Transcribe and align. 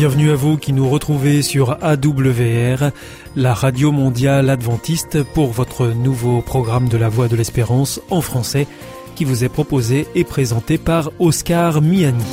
Bienvenue 0.00 0.30
à 0.30 0.34
vous 0.34 0.56
qui 0.56 0.72
nous 0.72 0.88
retrouvez 0.88 1.42
sur 1.42 1.72
AWR, 1.84 2.90
la 3.36 3.52
radio 3.52 3.92
mondiale 3.92 4.48
adventiste, 4.48 5.22
pour 5.22 5.50
votre 5.50 5.88
nouveau 5.88 6.40
programme 6.40 6.88
de 6.88 6.96
la 6.96 7.10
Voix 7.10 7.28
de 7.28 7.36
l'Espérance 7.36 8.00
en 8.08 8.22
français 8.22 8.66
qui 9.14 9.26
vous 9.26 9.44
est 9.44 9.50
proposé 9.50 10.06
et 10.14 10.24
présenté 10.24 10.78
par 10.78 11.10
Oscar 11.18 11.82
Miani. 11.82 12.24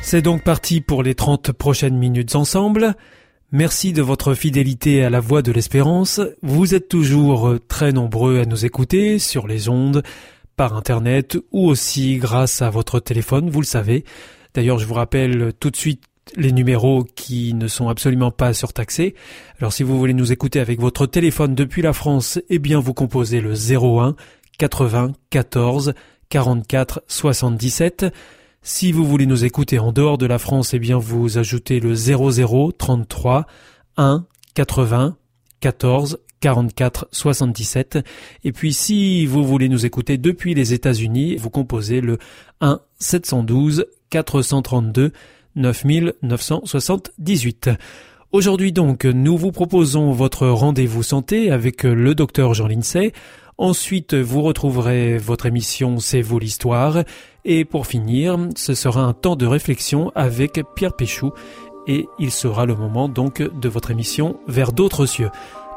C'est 0.00 0.22
donc 0.22 0.42
parti 0.42 0.80
pour 0.80 1.02
les 1.02 1.14
30 1.14 1.52
prochaines 1.52 1.98
minutes 1.98 2.34
ensemble. 2.34 2.94
Merci 3.54 3.92
de 3.92 4.00
votre 4.00 4.32
fidélité 4.32 5.04
à 5.04 5.10
la 5.10 5.20
voix 5.20 5.42
de 5.42 5.52
l'espérance. 5.52 6.22
Vous 6.40 6.74
êtes 6.74 6.88
toujours 6.88 7.56
très 7.68 7.92
nombreux 7.92 8.40
à 8.40 8.46
nous 8.46 8.64
écouter 8.64 9.18
sur 9.18 9.46
les 9.46 9.68
ondes, 9.68 10.02
par 10.56 10.74
Internet 10.74 11.36
ou 11.52 11.68
aussi 11.68 12.16
grâce 12.16 12.62
à 12.62 12.70
votre 12.70 12.98
téléphone, 12.98 13.50
vous 13.50 13.60
le 13.60 13.66
savez. 13.66 14.04
D'ailleurs, 14.54 14.78
je 14.78 14.86
vous 14.86 14.94
rappelle 14.94 15.52
tout 15.60 15.70
de 15.70 15.76
suite 15.76 16.02
les 16.34 16.50
numéros 16.50 17.04
qui 17.14 17.52
ne 17.52 17.68
sont 17.68 17.90
absolument 17.90 18.30
pas 18.30 18.54
surtaxés. 18.54 19.14
Alors 19.58 19.74
si 19.74 19.82
vous 19.82 19.98
voulez 19.98 20.14
nous 20.14 20.32
écouter 20.32 20.58
avec 20.58 20.80
votre 20.80 21.04
téléphone 21.04 21.54
depuis 21.54 21.82
la 21.82 21.92
France, 21.92 22.40
eh 22.48 22.58
bien 22.58 22.80
vous 22.80 22.94
composez 22.94 23.42
le 23.42 23.52
01 23.52 24.16
80 24.56 25.12
14 25.28 25.92
44 26.30 27.02
77. 27.06 28.06
Si 28.64 28.92
vous 28.92 29.04
voulez 29.04 29.26
nous 29.26 29.44
écouter 29.44 29.80
en 29.80 29.90
dehors 29.90 30.18
de 30.18 30.26
la 30.26 30.38
France, 30.38 30.72
eh 30.72 30.78
bien 30.78 30.96
vous 30.96 31.36
ajoutez 31.36 31.80
le 31.80 31.96
00 31.96 32.70
33 32.70 33.48
1 33.96 34.24
80 34.54 35.16
14 35.58 36.20
44 36.38 37.08
77. 37.10 37.98
Et 38.44 38.52
puis 38.52 38.72
si 38.72 39.26
vous 39.26 39.42
voulez 39.42 39.68
nous 39.68 39.84
écouter 39.84 40.16
depuis 40.16 40.54
les 40.54 40.74
États-Unis, 40.74 41.34
vous 41.34 41.50
composez 41.50 42.00
le 42.00 42.18
1 42.60 42.78
712 43.00 43.86
432 44.10 45.10
9978. 45.56 47.70
Aujourd'hui 48.30 48.70
donc, 48.70 49.06
nous 49.06 49.36
vous 49.36 49.50
proposons 49.50 50.12
votre 50.12 50.46
rendez-vous 50.46 51.02
santé 51.02 51.50
avec 51.50 51.82
le 51.82 52.14
docteur 52.14 52.54
Jean 52.54 52.68
Lincey. 52.68 53.10
Ensuite, 53.58 54.14
vous 54.14 54.42
retrouverez 54.42 55.18
votre 55.18 55.46
émission 55.46 55.98
C'est 55.98 56.22
vous 56.22 56.38
l'histoire. 56.38 57.02
Et 57.44 57.64
pour 57.64 57.86
finir, 57.86 58.38
ce 58.56 58.74
sera 58.74 59.02
un 59.02 59.14
temps 59.14 59.36
de 59.36 59.46
réflexion 59.46 60.12
avec 60.14 60.60
Pierre 60.74 60.94
Péchou. 60.94 61.32
Et 61.86 62.08
il 62.18 62.30
sera 62.30 62.66
le 62.66 62.76
moment 62.76 63.08
donc 63.08 63.42
de 63.42 63.68
votre 63.68 63.90
émission 63.90 64.38
Vers 64.46 64.72
d'autres 64.72 65.06
cieux. 65.06 65.30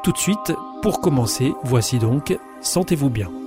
Tout 0.04 0.12
de 0.12 0.18
suite, 0.18 0.52
pour 0.82 1.00
commencer, 1.00 1.52
voici 1.64 1.98
donc 1.98 2.36
Sentez-vous 2.60 3.10
bien. 3.10 3.45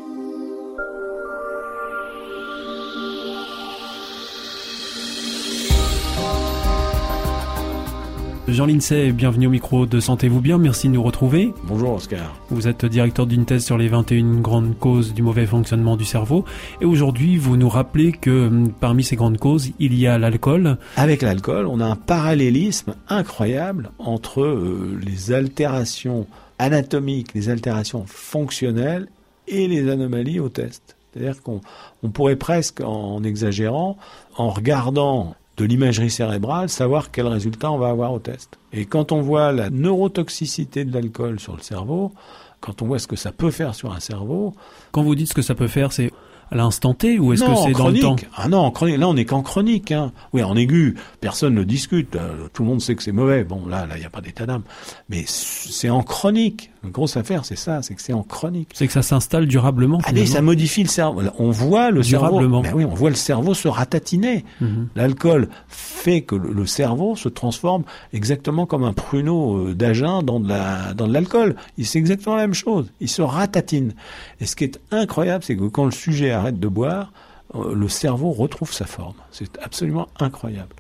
Jean 8.52 8.66
Lincey, 8.66 9.11
bienvenue 9.11 9.47
au 9.47 9.50
micro 9.50 9.86
de 9.86 10.00
Sentez-vous 10.00 10.42
bien, 10.42 10.58
merci 10.58 10.88
de 10.88 10.94
nous 10.94 11.03
retrouver. 11.03 11.53
Bonjour 11.64 11.94
Oscar. 11.94 12.36
Vous 12.50 12.67
êtes 12.67 12.86
directeur 12.86 13.28
d'une 13.28 13.45
thèse 13.45 13.64
sur 13.64 13.78
les 13.78 13.88
21 13.88 14.39
grandes 14.41 14.78
causes 14.78 15.14
du 15.14 15.22
mauvais 15.22 15.45
fonctionnement 15.45 15.97
du 15.97 16.06
cerveau 16.06 16.45
et 16.81 16.86
aujourd'hui 16.86 17.38
vous 17.38 17.58
nous 17.58 17.69
rappelez 17.69 18.11
que 18.11 18.47
hum, 18.47 18.72
parmi 18.72 19.03
ces 19.03 19.16
grandes 19.16 19.38
causes, 19.38 19.72
il 19.80 19.94
y 19.94 20.08
a 20.08 20.17
l'alcool. 20.17 20.78
Avec 20.95 21.22
l'alcool, 21.22 21.67
on 21.67 21.80
a 21.80 21.86
un 21.86 21.95
parallélisme 21.95 22.95
incroyable 23.08 23.91
entre 24.00 24.41
euh, 24.41 25.00
les 25.06 25.31
altérations 25.31 26.25
anatomiques, 26.58 27.34
les 27.34 27.50
altérations 27.50 28.06
fonctionnelles 28.08 29.08
et 29.47 29.67
les 29.67 29.89
anomalies 29.89 30.39
au 30.39 30.50
test. 30.50 30.96
C'est-à-dire 31.12 31.41
qu'on 31.41 31.62
on 32.03 32.09
pourrait 32.09 32.35
presque, 32.35 32.81
en 32.81 33.23
exagérant, 33.23 33.97
en 34.38 34.50
regardant 34.50 35.35
de 35.59 35.66
l'imagerie 35.66 36.09
cérébrale, 36.09 36.70
savoir 36.70 37.12
quel 37.12 37.28
résultat 37.28 37.70
on 37.70 37.78
va 37.78 37.90
avoir 37.90 38.14
au 38.14 38.20
test. 38.20 38.58
Et 38.72 38.86
quand 38.86 39.12
on 39.12 39.22
voit 39.22 39.52
la 39.52 39.70
neurotoxicité 39.70 40.86
de 40.86 40.94
l'alcool 40.94 41.40
sur 41.40 41.56
le 41.56 41.62
cerveau, 41.62 42.14
quand 42.62 42.81
on 42.81 42.88
voit 42.88 43.00
ce 43.00 43.08
que 43.08 43.16
ça 43.16 43.31
peut 43.31 43.52
faire 43.52 43.75
sur 43.75 43.92
un 43.94 44.00
cerveau. 44.00 44.53
Quand 44.92 45.03
vous 45.03 45.16
dites 45.16 45.30
ce 45.30 45.34
que 45.34 45.42
ça 45.42 45.56
peut 45.56 45.68
faire, 45.68 45.92
c'est 45.92 46.12
à 46.51 46.55
l'instant 46.55 46.93
T 46.93 47.19
ou 47.19 47.33
est-ce 47.33 47.43
que 47.43 47.55
c'est 47.65 47.73
dans 47.73 47.89
le 47.89 47.99
temps? 47.99 48.15
Ah 48.35 48.47
non, 48.47 48.59
en 48.59 48.71
chronique. 48.71 48.97
Là, 48.97 49.07
on 49.07 49.13
n'est 49.13 49.25
qu'en 49.25 49.41
chronique. 49.41 49.91
Hein. 49.91 50.11
Oui, 50.33 50.43
en 50.43 50.55
aigu, 50.55 50.95
personne 51.21 51.53
ne 51.53 51.63
discute. 51.63 52.15
Euh, 52.15 52.47
tout 52.53 52.63
le 52.63 52.69
monde 52.69 52.81
sait 52.81 52.95
que 52.95 53.03
c'est 53.03 53.11
mauvais. 53.11 53.43
Bon, 53.43 53.65
là, 53.67 53.85
là, 53.85 53.95
il 53.95 53.99
n'y 53.99 54.05
a 54.05 54.09
pas 54.09 54.21
d'état 54.21 54.45
d'âme. 54.45 54.63
Mais 55.09 55.23
c'est 55.27 55.89
en 55.89 56.01
chronique. 56.01 56.71
La 56.83 56.89
grosse 56.89 57.17
affaire, 57.17 57.43
c'est 57.43 57.57
ça, 57.57 57.81
c'est 57.81 57.93
que 57.93 58.01
c'est 58.01 58.13
en 58.13 58.23
chronique. 58.23 58.69
C'est 58.73 58.87
que 58.87 58.93
ça 58.93 59.01
s'installe 59.01 59.47
durablement. 59.47 59.99
Allez, 60.05 60.25
ça 60.25 60.41
modifie 60.41 60.83
le 60.83 60.87
cerveau. 60.89 61.21
On 61.37 61.51
voit 61.51 61.91
le 61.91 62.01
durablement. 62.01 62.63
cerveau. 62.63 62.77
Ben 62.77 62.85
oui, 62.85 62.89
on 62.89 62.95
voit 62.95 63.09
le 63.09 63.17
cerveau 63.17 63.53
se 63.53 63.67
ratatiner. 63.67 64.45
Mhm. 64.61 64.87
L'alcool 64.95 65.49
fait 65.67 66.21
que 66.21 66.35
le 66.35 66.66
cerveau 66.66 67.17
se 67.17 67.27
transforme 67.27 67.83
exactement 68.13 68.66
comme 68.66 68.83
un 68.83 68.93
pruneau 68.93 69.57
euh, 69.57 69.75
d'agin 69.75 70.23
dans 70.23 70.39
de 70.39 70.47
la 70.47 70.93
dans 70.93 71.07
de 71.07 71.13
l'alcool. 71.13 71.55
C'est 71.83 71.99
exactement 71.99 72.35
la 72.35 72.43
même 72.43 72.53
chose. 72.53 72.87
Il 73.01 73.09
se 73.09 73.21
ratatine. 73.21 73.93
Et 74.39 74.45
ce 74.45 74.55
qui 74.55 74.63
est 74.63 74.79
incroyable, 74.91 75.43
c'est 75.43 75.57
que 75.57 75.66
quand 75.66 75.85
le 75.85 75.91
sujet 75.91 76.31
arrête 76.39 76.59
de 76.59 76.67
boire, 76.67 77.11
euh, 77.55 77.73
le 77.73 77.88
cerveau 77.88 78.31
retrouve 78.31 78.73
sa 78.73 78.85
forme. 78.85 79.16
C'est 79.31 79.57
absolument 79.61 80.07
incroyable. 80.19 80.75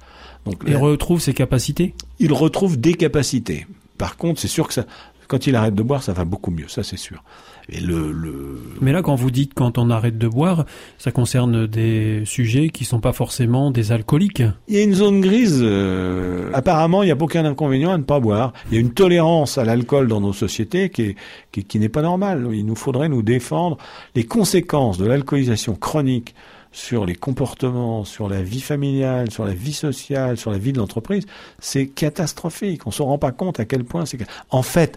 Donc, 0.45 0.63
il 0.65 0.75
retrouve 0.77 1.19
ses 1.19 1.33
capacités? 1.33 1.93
Il 2.19 2.33
retrouve 2.33 2.79
des 2.79 2.93
capacités. 2.93 3.67
Par 3.97 4.17
contre, 4.17 4.39
c'est 4.39 4.47
sûr 4.47 4.67
que 4.67 4.73
ça, 4.73 4.85
quand 5.27 5.47
il 5.47 5.55
arrête 5.55 5.75
de 5.75 5.83
boire, 5.83 6.01
ça 6.01 6.13
va 6.13 6.25
beaucoup 6.25 6.51
mieux, 6.51 6.67
ça 6.67 6.83
c'est 6.83 6.97
sûr. 6.97 7.23
Et 7.71 7.79
le, 7.79 8.11
le, 8.11 8.61
Mais 8.81 8.91
là, 8.91 9.01
quand 9.01 9.15
vous 9.15 9.31
dites 9.31 9.53
quand 9.53 9.77
on 9.77 9.89
arrête 9.89 10.17
de 10.17 10.27
boire, 10.27 10.65
ça 10.97 11.11
concerne 11.11 11.67
des 11.67 12.23
sujets 12.25 12.69
qui 12.69 12.85
sont 12.85 12.99
pas 12.99 13.13
forcément 13.13 13.71
des 13.71 13.91
alcooliques. 13.91 14.43
Il 14.67 14.75
y 14.75 14.79
a 14.79 14.83
une 14.83 14.95
zone 14.95 15.21
grise. 15.21 15.59
Euh, 15.61 16.49
apparemment, 16.53 17.03
il 17.03 17.07
n'y 17.07 17.11
a 17.11 17.17
aucun 17.19 17.45
inconvénient 17.45 17.91
à 17.91 17.97
ne 17.97 18.03
pas 18.03 18.19
boire. 18.19 18.53
Il 18.69 18.75
y 18.75 18.77
a 18.77 18.81
une 18.81 18.93
tolérance 18.93 19.57
à 19.57 19.65
l'alcool 19.65 20.07
dans 20.07 20.21
nos 20.21 20.33
sociétés 20.33 20.89
qui, 20.89 21.01
est, 21.03 21.15
qui, 21.51 21.63
qui 21.63 21.79
n'est 21.79 21.89
pas 21.89 22.01
normale. 22.01 22.47
Il 22.53 22.65
nous 22.65 22.75
faudrait 22.75 23.09
nous 23.09 23.21
défendre 23.21 23.77
les 24.15 24.23
conséquences 24.23 24.97
de 24.97 25.05
l'alcoolisation 25.05 25.75
chronique 25.75 26.33
sur 26.71 27.05
les 27.05 27.15
comportements, 27.15 28.03
sur 28.03 28.29
la 28.29 28.41
vie 28.41 28.61
familiale, 28.61 29.31
sur 29.31 29.45
la 29.45 29.53
vie 29.53 29.73
sociale, 29.73 30.37
sur 30.37 30.51
la 30.51 30.57
vie 30.57 30.71
de 30.71 30.77
l'entreprise, 30.77 31.25
c'est 31.59 31.87
catastrophique. 31.87 32.85
On 32.85 32.89
ne 32.89 32.93
se 32.93 33.01
rend 33.01 33.17
pas 33.17 33.31
compte 33.31 33.59
à 33.59 33.65
quel 33.65 33.83
point 33.83 34.05
c'est... 34.05 34.19
En 34.51 34.61
fait, 34.61 34.95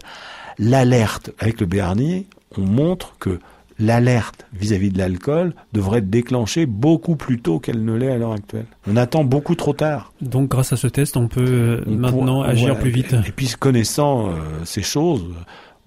l'alerte 0.59 1.31
avec 1.39 1.59
le 1.59 1.65
Béarnier, 1.65 2.27
on 2.57 2.65
montre 2.65 3.15
que 3.19 3.39
l'alerte 3.79 4.45
vis-à-vis 4.53 4.91
de 4.91 4.97
l'alcool 4.97 5.53
devrait 5.73 5.99
être 5.99 6.09
déclenchée 6.09 6.65
beaucoup 6.65 7.15
plus 7.15 7.39
tôt 7.41 7.59
qu'elle 7.59 7.83
ne 7.83 7.93
l'est 7.93 8.11
à 8.11 8.17
l'heure 8.17 8.33
actuelle. 8.33 8.65
On 8.87 8.95
attend 8.97 9.23
beaucoup 9.23 9.55
trop 9.55 9.73
tard. 9.73 10.13
Donc 10.21 10.49
grâce 10.49 10.73
à 10.73 10.77
ce 10.77 10.87
test, 10.87 11.17
on 11.17 11.27
peut 11.27 11.41
euh, 11.41 11.83
maintenant 11.87 12.41
agir 12.41 12.77
plus 12.77 12.91
vite. 12.91 13.15
Et, 13.27 13.31
puis 13.31 13.49
connaissant 13.59 14.29
euh, 14.29 14.31
ces 14.65 14.83
choses, 14.83 15.25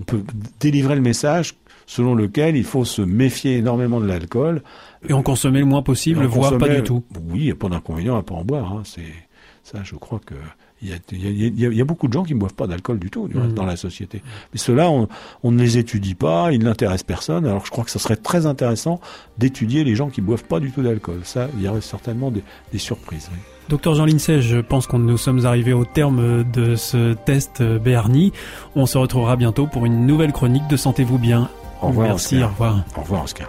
on 0.00 0.04
peut 0.04 0.22
délivrer 0.60 0.94
le 0.94 1.00
message 1.00 1.54
selon 1.86 2.14
lequel 2.14 2.56
il 2.56 2.64
faut 2.64 2.84
se 2.84 3.00
méfier 3.00 3.58
énormément 3.58 4.00
de 4.00 4.06
l'alcool 4.06 4.62
et 5.08 5.12
en 5.12 5.22
consommer 5.22 5.60
le 5.60 5.66
moins 5.66 5.82
possible, 5.82 6.24
voire 6.24 6.58
pas 6.58 6.68
du 6.68 6.82
tout. 6.82 7.04
Oui, 7.30 7.40
il 7.40 7.44
n'y 7.44 7.50
a 7.52 7.54
pas 7.54 7.68
d'inconvénient 7.68 8.16
à 8.16 8.22
pas 8.22 8.34
en 8.34 8.44
boire. 8.44 8.72
Hein. 8.72 8.82
C'est 8.84 9.12
ça, 9.62 9.78
je 9.84 9.94
crois 9.94 10.20
que 10.24 10.34
il 10.86 11.40
y, 11.40 11.44
a, 11.44 11.68
il, 11.70 11.76
y 11.76 11.80
a, 11.80 11.84
beaucoup 11.84 12.08
de 12.08 12.12
gens 12.12 12.22
qui 12.22 12.34
ne 12.34 12.38
boivent 12.38 12.54
pas 12.54 12.66
d'alcool 12.66 12.98
du 12.98 13.10
tout 13.10 13.28
mmh. 13.28 13.52
dans 13.54 13.64
la 13.64 13.76
société. 13.76 14.22
Mais 14.52 14.58
ceux-là, 14.58 14.90
on, 14.90 15.08
on, 15.42 15.52
ne 15.52 15.60
les 15.60 15.78
étudie 15.78 16.14
pas, 16.14 16.52
ils 16.52 16.62
n'intéressent 16.62 17.04
personne. 17.04 17.46
Alors 17.46 17.64
je 17.66 17.70
crois 17.70 17.84
que 17.84 17.90
ce 17.90 17.98
serait 17.98 18.16
très 18.16 18.46
intéressant 18.46 19.00
d'étudier 19.38 19.84
les 19.84 19.94
gens 19.94 20.08
qui 20.08 20.20
ne 20.20 20.26
boivent 20.26 20.44
pas 20.44 20.60
du 20.60 20.70
tout 20.70 20.82
d'alcool. 20.82 21.20
Ça, 21.24 21.48
il 21.56 21.62
y 21.62 21.68
aurait 21.68 21.80
certainement 21.80 22.30
des, 22.30 22.42
des 22.72 22.78
surprises. 22.78 23.30
Docteur 23.68 23.94
Jean 23.94 24.04
Lincey, 24.06 24.40
je 24.42 24.58
pense 24.58 24.86
qu'on 24.86 25.00
nous 25.00 25.18
sommes 25.18 25.44
arrivés 25.44 25.72
au 25.72 25.84
terme 25.84 26.44
de 26.52 26.76
ce 26.76 27.14
test 27.14 27.62
Béarni. 27.62 28.32
On 28.76 28.86
se 28.86 28.96
retrouvera 28.96 29.36
bientôt 29.36 29.66
pour 29.66 29.86
une 29.86 30.06
nouvelle 30.06 30.32
chronique 30.32 30.66
de 30.68 30.76
Sentez-vous 30.76 31.18
bien. 31.18 31.50
Au 31.82 31.88
revoir. 31.88 32.08
Merci, 32.08 32.42
au 32.42 32.48
revoir. 32.48 32.84
Au 32.96 33.00
revoir, 33.00 33.24
Oscar. 33.24 33.48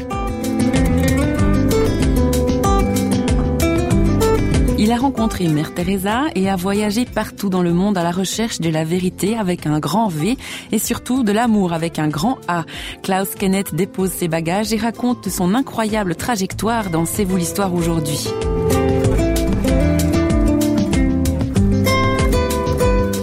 Il 4.83 4.91
a 4.91 4.97
rencontré 4.97 5.47
Mère 5.47 5.75
Teresa 5.75 6.23
et 6.35 6.51
a 6.51 6.57
voyagé 6.57 7.05
partout 7.05 7.49
dans 7.49 7.63
le 7.63 7.73
monde 7.73 7.97
à 7.97 8.03
la 8.03 8.11
recherche 8.11 8.61
de 8.61 8.69
la 8.69 8.83
vérité 8.83 9.37
avec 9.37 9.65
un 9.65 9.79
grand 9.79 10.09
V 10.09 10.37
et 10.73 10.81
surtout 10.81 11.23
de 11.23 11.31
l'amour 11.31 11.73
avec 11.73 12.01
un 12.01 12.09
grand 12.09 12.39
A. 12.49 12.65
Klaus 13.05 13.37
Kenneth 13.37 13.77
dépose 13.77 14.11
ses 14.11 14.27
bagages 14.27 14.73
et 14.73 14.79
raconte 14.79 15.29
son 15.29 15.55
incroyable 15.55 16.17
trajectoire 16.17 16.91
dans 16.91 17.05
C'est 17.05 17.23
vous 17.23 17.37
l'histoire 17.37 17.73
aujourd'hui. 17.73 18.27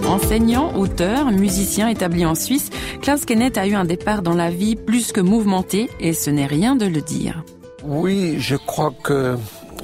Enseignant, 0.08 0.74
auteur, 0.78 1.30
musicien 1.32 1.90
établi 1.90 2.26
en 2.26 2.36
Suisse, 2.36 2.70
Klaus 3.02 3.26
Kenneth 3.26 3.58
a 3.58 3.68
eu 3.68 3.74
un 3.74 3.84
départ 3.84 4.22
dans 4.22 4.34
la 4.34 4.50
vie 4.50 4.78
plus 4.78 5.12
que 5.12 5.20
mouvementé 5.20 5.90
et 6.00 6.14
ce 6.14 6.30
n'est 6.30 6.48
rien 6.48 6.78
de 6.78 6.86
le 6.86 7.02
dire. 7.02 7.44
Oui, 7.84 8.36
je 8.40 8.56
crois 8.56 8.94
que 9.04 9.36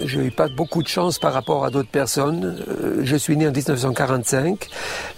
je 0.04 0.20
n'ai 0.20 0.32
pas 0.32 0.48
beaucoup 0.50 0.84
de 0.84 0.88
chance 0.88 1.20
par 1.20 1.34
rapport 1.34 1.66
à 1.66 1.70
d'autres 1.70 1.90
personnes. 1.90 2.58
Euh, 2.68 3.02
Je 3.04 3.16
suis 3.16 3.38
né 3.38 3.48
en 3.48 3.52
1945. 3.52 4.68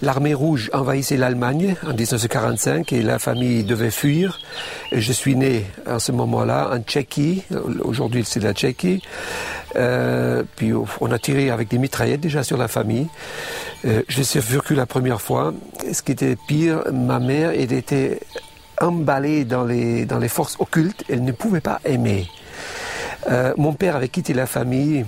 L'armée 0.02 0.34
rouge 0.34 0.70
envahissait 0.72 1.16
l'Allemagne 1.16 1.74
en 1.84 1.94
1945 1.94 2.92
et 2.92 3.02
la 3.02 3.18
famille 3.18 3.64
devait 3.64 3.90
fuir. 3.90 4.38
Et 4.92 5.00
je 5.00 5.12
suis 5.12 5.36
né 5.36 5.64
à 5.86 5.98
ce 5.98 6.12
moment-là 6.12 6.70
en 6.72 6.80
Tchéquie. 6.80 7.42
Aujourd'hui, 7.82 8.24
c'est 8.24 8.40
la 8.40 8.52
Tchéquie. 8.52 9.02
Euh, 9.76 10.44
puis 10.56 10.72
on 11.00 11.10
a 11.10 11.18
tiré 11.18 11.50
avec 11.50 11.68
des 11.68 11.78
mitraillettes 11.78 12.20
déjà 12.20 12.42
sur 12.42 12.56
la 12.56 12.68
famille. 12.68 13.08
Euh, 13.84 14.02
je 14.08 14.22
suis 14.22 14.40
survécu 14.42 14.74
la 14.74 14.86
première 14.86 15.20
fois. 15.20 15.52
Ce 15.92 16.02
qui 16.02 16.12
était 16.12 16.36
pire, 16.46 16.84
ma 16.92 17.18
mère 17.18 17.50
était 17.50 18.20
emballée 18.80 19.44
dans 19.44 19.64
les 19.64 20.28
forces 20.28 20.56
occultes. 20.60 21.04
Elle 21.08 21.24
ne 21.24 21.32
pouvait 21.32 21.60
pas 21.60 21.80
aimer. 21.84 22.28
Euh, 23.30 23.52
mon 23.56 23.72
père 23.72 23.96
avait 23.96 24.08
quitté 24.08 24.32
la 24.32 24.46
famille, 24.46 25.04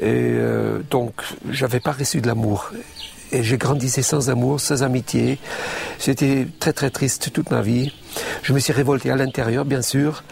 et 0.00 0.04
euh, 0.04 0.80
donc 0.90 1.12
j'avais 1.50 1.80
pas 1.80 1.92
reçu 1.92 2.20
de 2.20 2.26
l'amour. 2.26 2.70
Et 3.30 3.42
j'ai 3.42 3.58
grandissé 3.58 4.02
sans 4.02 4.30
amour, 4.30 4.60
sans 4.60 4.82
amitié. 4.82 5.38
J'étais 5.98 6.46
très 6.60 6.72
très 6.72 6.90
triste 6.90 7.30
toute 7.32 7.50
ma 7.50 7.60
vie. 7.60 7.92
Je 8.42 8.52
me 8.52 8.58
suis 8.58 8.72
révolté 8.72 9.10
à 9.10 9.16
l'intérieur, 9.16 9.64
bien 9.64 9.82
sûr. 9.82 10.22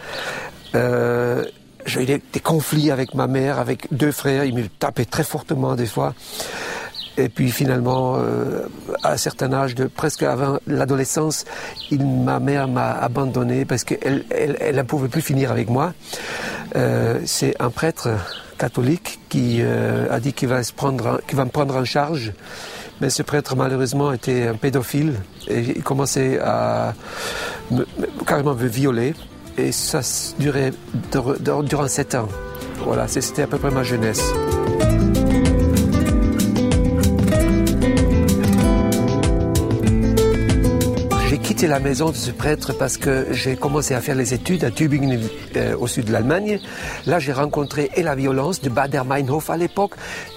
Euh, 0.73 1.45
j'ai 1.85 2.01
eu 2.01 2.05
des 2.05 2.39
conflits 2.39 2.91
avec 2.91 3.13
ma 3.13 3.27
mère, 3.27 3.59
avec 3.59 3.87
deux 3.91 4.11
frères. 4.11 4.45
Ils 4.45 4.55
me 4.55 4.67
tapaient 4.67 5.05
très 5.05 5.23
fortement 5.23 5.75
des 5.75 5.85
fois. 5.85 6.15
Et 7.17 7.29
puis 7.29 7.49
finalement, 7.51 8.15
euh, 8.17 8.67
à 9.03 9.13
un 9.13 9.17
certain 9.17 9.51
âge, 9.53 9.73
de 9.75 9.85
presque 9.85 10.21
avant 10.23 10.59
l'adolescence, 10.67 11.45
ma 11.91 12.39
mère 12.39 12.67
m'a 12.67 12.91
abandonné 12.91 13.65
parce 13.65 13.83
qu'elle 13.83 14.23
elle, 14.29 14.55
elle 14.59 14.75
ne 14.75 14.83
pouvait 14.83 15.07
plus 15.07 15.21
finir 15.23 15.51
avec 15.51 15.69
moi. 15.69 15.93
Euh, 16.75 17.19
C'est 17.25 17.55
un 17.59 17.69
prêtre 17.71 18.09
catholique 18.59 19.19
qui 19.29 19.59
euh, 19.61 20.07
a 20.11 20.19
dit 20.19 20.33
qu'il 20.33 20.47
va, 20.49 20.61
qu'il 20.61 21.37
va 21.37 21.45
me 21.45 21.49
prendre 21.49 21.75
en 21.75 21.85
charge. 21.85 22.33
Mais 23.01 23.09
ce 23.11 23.21
prêtre, 23.23 23.55
malheureusement, 23.55 24.11
était 24.13 24.47
un 24.47 24.55
pédophile 24.55 25.13
et 25.47 25.59
il 25.59 25.83
commençait 25.83 26.39
à 26.39 26.93
me, 27.71 27.79
me- 27.79 28.23
carrément 28.25 28.55
me 28.55 28.67
violer. 28.67 29.13
Et 29.57 29.71
ça 29.71 30.01
durait 30.39 30.71
dur- 31.11 31.39
dur- 31.39 31.63
durant 31.63 31.87
sept 31.87 32.13
ans. 32.15 32.27
Voilà, 32.85 33.07
c'était 33.07 33.41
à 33.43 33.47
peu 33.47 33.57
près 33.57 33.71
ma 33.71 33.81
jeunesse. 33.83 34.21
Quitté 41.57 41.67
la 41.67 41.79
maison 41.79 42.11
de 42.11 42.15
ce 42.15 42.29
prêtre 42.29 42.71
parce 42.77 42.97
que 42.97 43.29
j'ai 43.31 43.55
commencé 43.55 43.95
à 43.95 44.01
faire 44.01 44.13
les 44.13 44.35
études 44.35 44.63
à 44.63 44.69
Tübingen, 44.69 45.19
euh, 45.55 45.75
au 45.75 45.87
sud 45.87 46.05
de 46.05 46.11
l'Allemagne. 46.11 46.59
Là, 47.07 47.17
j'ai 47.17 47.33
rencontré 47.33 47.89
et 47.95 48.03
la 48.03 48.13
violence 48.13 48.61
de 48.61 48.69
Bader-Meinhof 48.69 49.49
à 49.49 49.57
l'époque. 49.57 49.93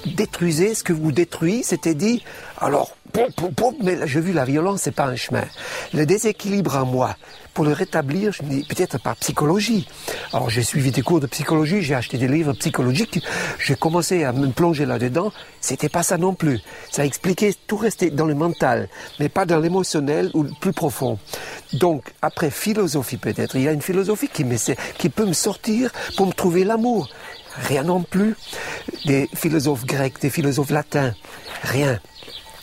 Détruisez 0.07 0.75
ce 0.75 0.83
que 0.83 0.95
vous 0.95 1.13
détruisez, 1.13 1.63
c'était 1.63 1.95
dit. 1.95 2.25
Alors, 2.59 2.97
mais 3.83 3.97
là, 3.97 4.07
j'ai 4.07 4.21
vu 4.21 4.33
la 4.33 4.45
violence, 4.45 4.83
c'est 4.83 4.95
pas 4.95 5.07
un 5.07 5.17
chemin. 5.17 5.45
Le 5.95 6.07
déséquilibre 6.07 6.77
en 6.77 6.87
moi, 6.87 7.17
pour 7.55 7.65
le 7.65 7.73
rétablir, 7.73 8.33
je 8.33 8.43
dis 8.43 8.65
peut-être 8.69 9.01
par 9.01 9.17
psychologie. 9.17 9.87
Alors, 10.33 10.51
j'ai 10.51 10.63
suivi 10.63 10.91
des 10.91 11.03
cours 11.03 11.21
de 11.21 11.27
psychologie, 11.27 11.83
j'ai 11.83 11.95
acheté 11.95 12.19
des 12.19 12.29
livres 12.29 12.53
psychologiques, 12.55 13.21
j'ai 13.59 13.75
commencé 13.75 14.25
à 14.25 14.33
me 14.33 14.49
plonger 14.49 14.87
là-dedans. 14.87 15.33
C'était 15.61 15.89
pas 15.89 16.03
ça 16.03 16.19
non 16.19 16.35
plus. 16.35 16.61
Ça 16.91 17.05
expliquait 17.05 17.55
tout 17.67 17.77
restait 17.77 18.11
dans 18.11 18.27
le 18.27 18.35
mental, 18.35 18.89
mais 19.19 19.29
pas 19.29 19.47
dans 19.47 19.59
l'émotionnel 19.59 20.31
ou 20.35 20.43
le 20.43 20.51
plus 20.61 20.73
profond. 20.73 21.19
Donc, 21.73 22.13
après 22.23 22.51
philosophie 22.51 23.17
peut-être, 23.17 23.57
il 23.57 23.63
y 23.63 23.69
a 23.69 23.73
une 23.73 23.83
philosophie 23.83 24.29
qui, 24.29 24.45
qui 24.99 25.09
peut 25.09 25.27
me 25.27 25.33
sortir 25.33 25.91
pour 26.17 26.27
me 26.27 26.33
trouver 26.33 26.65
l'amour. 26.65 27.09
Rien 27.57 27.83
non 27.83 28.03
plus. 28.03 28.37
Des 29.07 29.29
philosophes 29.35 29.85
grecs, 29.85 30.21
des 30.21 30.31
philosophes 30.31 30.71
latins, 30.71 31.15
rien. 31.63 31.99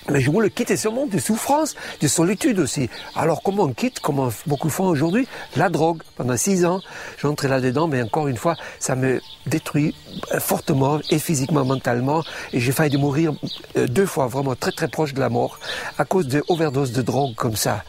Mais 0.10 0.22
je 0.22 0.32
voulais 0.32 0.50
quitter 0.50 0.78
ce 0.78 0.88
monde 0.88 1.10
de 1.10 1.20
souffrance, 1.20 1.76
de 2.02 2.08
solitude 2.08 2.60
aussi. 2.60 2.90
Alors 3.16 3.42
comment 3.44 3.64
on 3.64 3.74
quitte, 3.74 4.00
comment 4.00 4.30
beaucoup 4.46 4.70
font 4.70 4.88
aujourd'hui 4.88 5.28
La 5.56 5.70
drogue. 5.70 6.02
Pendant 6.16 6.38
six 6.38 6.66
ans, 6.66 6.82
j'entrais 7.18 7.48
là-dedans, 7.48 7.88
mais 7.88 8.02
encore 8.02 8.28
une 8.28 8.38
fois, 8.38 8.56
ça 8.80 8.96
me 8.96 9.22
détruit 9.46 9.96
euh, 10.34 10.40
fortement, 10.40 11.00
et 11.10 11.20
physiquement, 11.20 11.66
mentalement. 11.66 12.24
Et 12.54 12.60
j'ai 12.60 12.72
failli 12.72 12.98
mourir 12.98 13.34
euh, 13.78 13.88
deux 13.88 14.06
fois, 14.06 14.28
vraiment 14.28 14.56
très 14.56 14.72
très 14.72 14.88
proche 14.88 15.14
de 15.14 15.20
la 15.20 15.30
mort, 15.30 15.60
à 15.98 16.06
cause 16.06 16.28
de 16.28 16.44
overdose 16.48 16.92
de 16.92 17.02
drogue 17.02 17.36
comme 17.36 17.56
ça. 17.56 17.84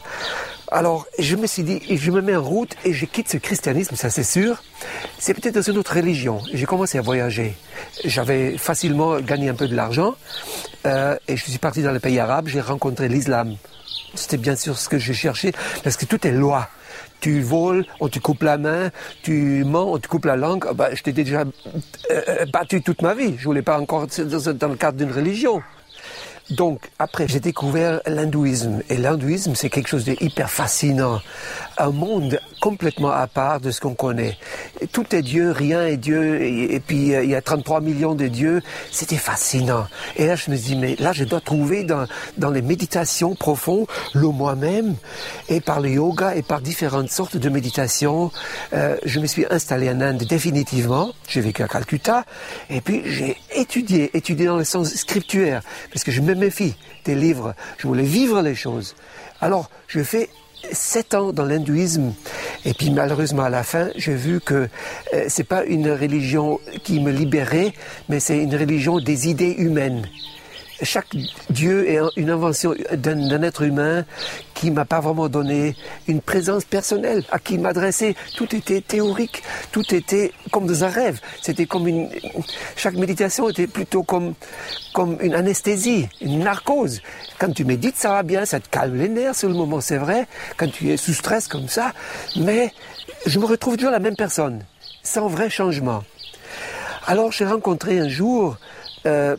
Alors, 0.71 1.07
je 1.17 1.35
me 1.35 1.47
suis 1.47 1.63
dit, 1.63 1.81
je 1.89 2.11
me 2.11 2.21
mets 2.21 2.35
en 2.35 2.43
route 2.43 2.75
et 2.85 2.93
je 2.93 3.05
quitte 3.05 3.27
ce 3.27 3.37
christianisme, 3.37 3.95
ça 3.95 4.11
c'est 4.11 4.23
sûr. 4.23 4.61
C'est 5.17 5.33
peut-être 5.33 5.55
dans 5.55 5.61
une 5.63 5.77
autre 5.79 5.95
religion. 5.95 6.41
J'ai 6.53 6.65
commencé 6.67 6.99
à 6.99 7.01
voyager. 7.01 7.55
J'avais 8.05 8.55
facilement 8.57 9.19
gagné 9.19 9.49
un 9.49 9.55
peu 9.55 9.67
de 9.67 9.75
l'argent 9.75 10.13
euh, 10.85 11.17
et 11.27 11.37
je 11.37 11.43
suis 11.43 11.57
parti 11.57 11.81
dans 11.81 11.91
les 11.91 11.99
pays 11.99 12.19
arabes. 12.19 12.47
J'ai 12.47 12.61
rencontré 12.61 13.09
l'islam. 13.09 13.55
C'était 14.13 14.37
bien 14.37 14.55
sûr 14.55 14.77
ce 14.77 14.89
que 14.89 14.99
je 14.99 15.11
cherchais 15.11 15.53
parce 15.83 15.97
que 15.97 16.05
tout 16.05 16.25
est 16.27 16.31
loi. 16.31 16.69
tu 17.19 17.41
voles, 17.41 17.85
on 17.99 18.07
te 18.07 18.19
coupe 18.19 18.43
la 18.43 18.57
main, 18.57 18.91
tu 19.23 19.63
mens, 19.65 19.91
on 19.93 19.97
te 19.97 20.07
coupe 20.07 20.25
la 20.25 20.35
langue. 20.35 20.65
Ah 20.69 20.73
bah, 20.73 20.93
je 20.93 21.01
t'ai 21.01 21.13
déjà 21.13 21.45
euh, 22.11 22.45
battu 22.53 22.83
toute 22.83 23.01
ma 23.01 23.15
vie. 23.15 23.35
Je 23.39 23.43
voulais 23.45 23.63
pas 23.63 23.79
encore 23.79 24.05
dans 24.05 24.67
le 24.67 24.75
cadre 24.75 24.97
d'une 24.99 25.11
religion. 25.11 25.63
Donc, 26.49 26.89
après, 26.97 27.27
j'ai 27.27 27.39
découvert 27.39 28.01
l'hindouisme. 28.07 28.81
Et 28.89 28.97
l'hindouisme, 28.97 29.53
c'est 29.55 29.69
quelque 29.69 29.87
chose 29.87 30.05
de 30.05 30.15
hyper 30.19 30.49
fascinant. 30.49 31.21
Un 31.77 31.91
monde 31.91 32.39
complètement 32.59 33.11
à 33.11 33.27
part 33.27 33.59
de 33.59 33.71
ce 33.71 33.81
qu'on 33.81 33.93
connaît. 33.93 34.37
Tout 34.91 35.15
est 35.15 35.21
Dieu, 35.21 35.51
rien 35.51 35.85
est 35.85 35.97
Dieu. 35.97 36.41
Et, 36.41 36.79
puis, 36.79 37.13
euh, 37.13 37.23
il 37.23 37.29
y 37.29 37.35
a 37.35 37.41
33 37.41 37.81
millions 37.81 38.15
de 38.15 38.27
dieux. 38.27 38.61
C'était 38.91 39.17
fascinant. 39.17 39.87
Et 40.15 40.27
là, 40.27 40.35
je 40.35 40.51
me 40.51 40.57
dis, 40.57 40.75
mais 40.75 40.95
là, 40.99 41.13
je 41.13 41.23
dois 41.23 41.41
trouver 41.41 41.83
dans, 41.83 42.05
dans 42.37 42.49
les 42.49 42.61
méditations 42.61 43.35
profondes 43.35 43.87
le 44.13 44.27
moi-même. 44.27 44.95
Et 45.49 45.61
par 45.61 45.79
le 45.79 45.89
yoga 45.89 46.35
et 46.35 46.41
par 46.41 46.61
différentes 46.61 47.09
sortes 47.09 47.37
de 47.37 47.49
méditations, 47.49 48.31
euh, 48.73 48.97
je 49.05 49.19
me 49.19 49.27
suis 49.27 49.45
installé 49.49 49.89
en 49.89 50.01
Inde 50.01 50.23
définitivement. 50.23 51.13
J'ai 51.27 51.41
vécu 51.41 51.63
à 51.63 51.67
Calcutta. 51.67 52.25
Et 52.69 52.81
puis, 52.81 53.03
j'ai 53.05 53.37
étudié, 53.55 54.15
étudié 54.15 54.45
dans 54.45 54.57
le 54.57 54.63
sens 54.63 54.93
scriptuaire. 54.93 55.61
Parce 55.91 56.03
que 56.03 56.11
je 56.11 56.21
me 56.21 56.35
méfie 56.35 56.75
des 57.05 57.15
livres. 57.15 57.55
Je 57.77 57.87
voulais 57.87 58.03
vivre 58.03 58.41
les 58.41 58.55
choses. 58.55 58.95
Alors, 59.41 59.69
je 59.87 60.03
fais 60.03 60.29
sept 60.71 61.13
ans 61.13 61.31
dans 61.31 61.45
l'hindouisme. 61.45 62.13
Et 62.65 62.73
puis 62.73 62.91
malheureusement 62.91 63.43
à 63.43 63.49
la 63.49 63.63
fin 63.63 63.89
j'ai 63.95 64.15
vu 64.15 64.39
que 64.41 64.67
euh, 65.13 65.25
c'est 65.27 65.43
pas 65.43 65.63
une 65.63 65.91
religion 65.91 66.59
qui 66.83 66.99
me 66.99 67.11
libérait 67.11 67.73
mais 68.09 68.19
c'est 68.19 68.37
une 68.37 68.55
religion 68.55 68.99
des 68.99 69.29
idées 69.29 69.55
humaines 69.57 70.07
chaque 70.81 71.15
Dieu 71.49 71.89
est 71.89 71.99
une 72.15 72.29
invention 72.29 72.73
d'un 72.93 73.41
être 73.43 73.63
humain 73.63 74.05
qui 74.53 74.71
m'a 74.71 74.85
pas 74.85 74.99
vraiment 74.99 75.29
donné 75.29 75.75
une 76.07 76.21
présence 76.21 76.65
personnelle, 76.65 77.23
à 77.31 77.39
qui 77.39 77.57
m'adresser. 77.57 78.15
Tout 78.35 78.53
était 78.55 78.81
théorique, 78.81 79.41
tout 79.71 79.93
était 79.93 80.33
comme 80.51 80.67
dans 80.67 80.83
un 80.83 80.89
rêve. 80.89 81.19
C'était 81.41 81.65
comme 81.65 81.87
une, 81.87 82.09
chaque 82.75 82.95
méditation 82.95 83.49
était 83.49 83.67
plutôt 83.67 84.03
comme, 84.03 84.33
comme 84.93 85.17
une 85.21 85.33
anesthésie, 85.33 86.09
une 86.21 86.39
narcose. 86.39 87.01
Quand 87.39 87.53
tu 87.53 87.63
médites, 87.63 87.95
ça 87.95 88.09
va 88.09 88.23
bien, 88.23 88.45
ça 88.45 88.59
te 88.59 88.69
calme 88.69 88.95
les 88.95 89.09
nerfs 89.09 89.35
sur 89.35 89.49
le 89.49 89.55
moment, 89.55 89.81
c'est 89.81 89.97
vrai. 89.97 90.27
Quand 90.57 90.69
tu 90.69 90.91
es 90.91 90.97
sous 90.97 91.13
stress 91.13 91.47
comme 91.47 91.69
ça, 91.69 91.93
mais 92.37 92.73
je 93.25 93.39
me 93.39 93.45
retrouve 93.45 93.77
toujours 93.77 93.91
la 93.91 93.99
même 93.99 94.15
personne, 94.15 94.63
sans 95.03 95.27
vrai 95.27 95.49
changement. 95.49 96.03
Alors 97.07 97.31
j'ai 97.31 97.45
rencontré 97.45 97.99
un 97.99 98.09
jour 98.09 98.57
euh, 99.05 99.35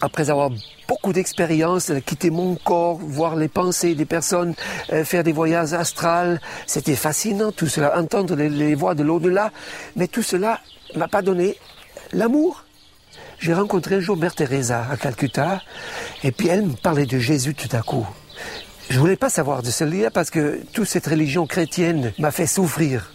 après 0.00 0.30
avoir 0.30 0.50
beaucoup 0.88 1.12
d'expérience, 1.12 1.92
quitter 2.04 2.30
mon 2.30 2.56
corps, 2.56 2.96
voir 2.96 3.36
les 3.36 3.48
pensées 3.48 3.94
des 3.94 4.04
personnes, 4.04 4.54
euh, 4.92 5.04
faire 5.04 5.22
des 5.22 5.32
voyages 5.32 5.72
astrales, 5.72 6.40
c'était 6.66 6.96
fascinant 6.96 7.52
tout 7.52 7.66
cela, 7.66 7.98
entendre 7.98 8.34
les, 8.34 8.74
voix 8.74 8.94
de 8.94 9.02
l'au-delà, 9.02 9.52
mais 9.96 10.08
tout 10.08 10.22
cela 10.22 10.60
m'a 10.96 11.08
pas 11.08 11.22
donné 11.22 11.56
l'amour. 12.12 12.64
J'ai 13.38 13.54
rencontré 13.54 13.96
un 13.96 14.00
jour 14.00 14.16
Mère 14.16 14.34
Teresa 14.34 14.86
à 14.90 14.96
Calcutta, 14.96 15.62
et 16.24 16.32
puis 16.32 16.48
elle 16.48 16.62
me 16.62 16.74
parlait 16.74 17.06
de 17.06 17.18
Jésus 17.18 17.54
tout 17.54 17.74
à 17.74 17.82
coup. 17.82 18.06
Je 18.90 18.98
voulais 18.98 19.16
pas 19.16 19.30
savoir 19.30 19.62
de 19.62 19.70
celui-là 19.70 20.10
parce 20.10 20.30
que 20.30 20.60
toute 20.72 20.88
cette 20.88 21.06
religion 21.06 21.46
chrétienne 21.46 22.12
m'a 22.18 22.32
fait 22.32 22.48
souffrir. 22.48 23.12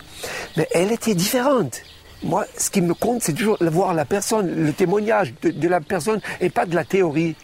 Mais 0.56 0.68
elle 0.72 0.92
était 0.92 1.15
différente. 1.15 1.82
Moi, 2.25 2.46
ce 2.58 2.72
qui 2.72 2.82
me 2.82 2.96
compte, 2.96 3.22
c'est 3.22 3.34
toujours 3.34 3.58
voir 3.62 3.94
la 3.94 4.03
personne, 4.03 4.65
le 4.65 4.74
témoignage 4.74 5.32
de, 5.44 5.67
la 5.67 5.79
personne 5.79 6.20
et 6.41 6.50
pas 6.50 6.65
de 6.65 6.74
la 6.74 6.84
théorie. 6.84 7.36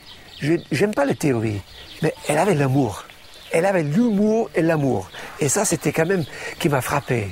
Je 0.41 0.53
J'aime 0.71 0.93
pas 0.93 1.05
les 1.05 1.13
théories, 1.13 1.61
mais 2.01 2.15
elle 2.27 2.39
avait 2.39 2.55
l'amour. 2.55 3.05
Elle 3.51 3.67
avait 3.67 3.83
l'humour 3.83 4.49
et 4.55 4.63
l'amour. 4.63 5.11
Et 5.39 5.49
ça, 5.49 5.65
c'était 5.65 5.91
quand 5.91 6.07
même 6.07 6.23
qui 6.57 6.67
m'a 6.67 6.81
frappé. 6.81 7.27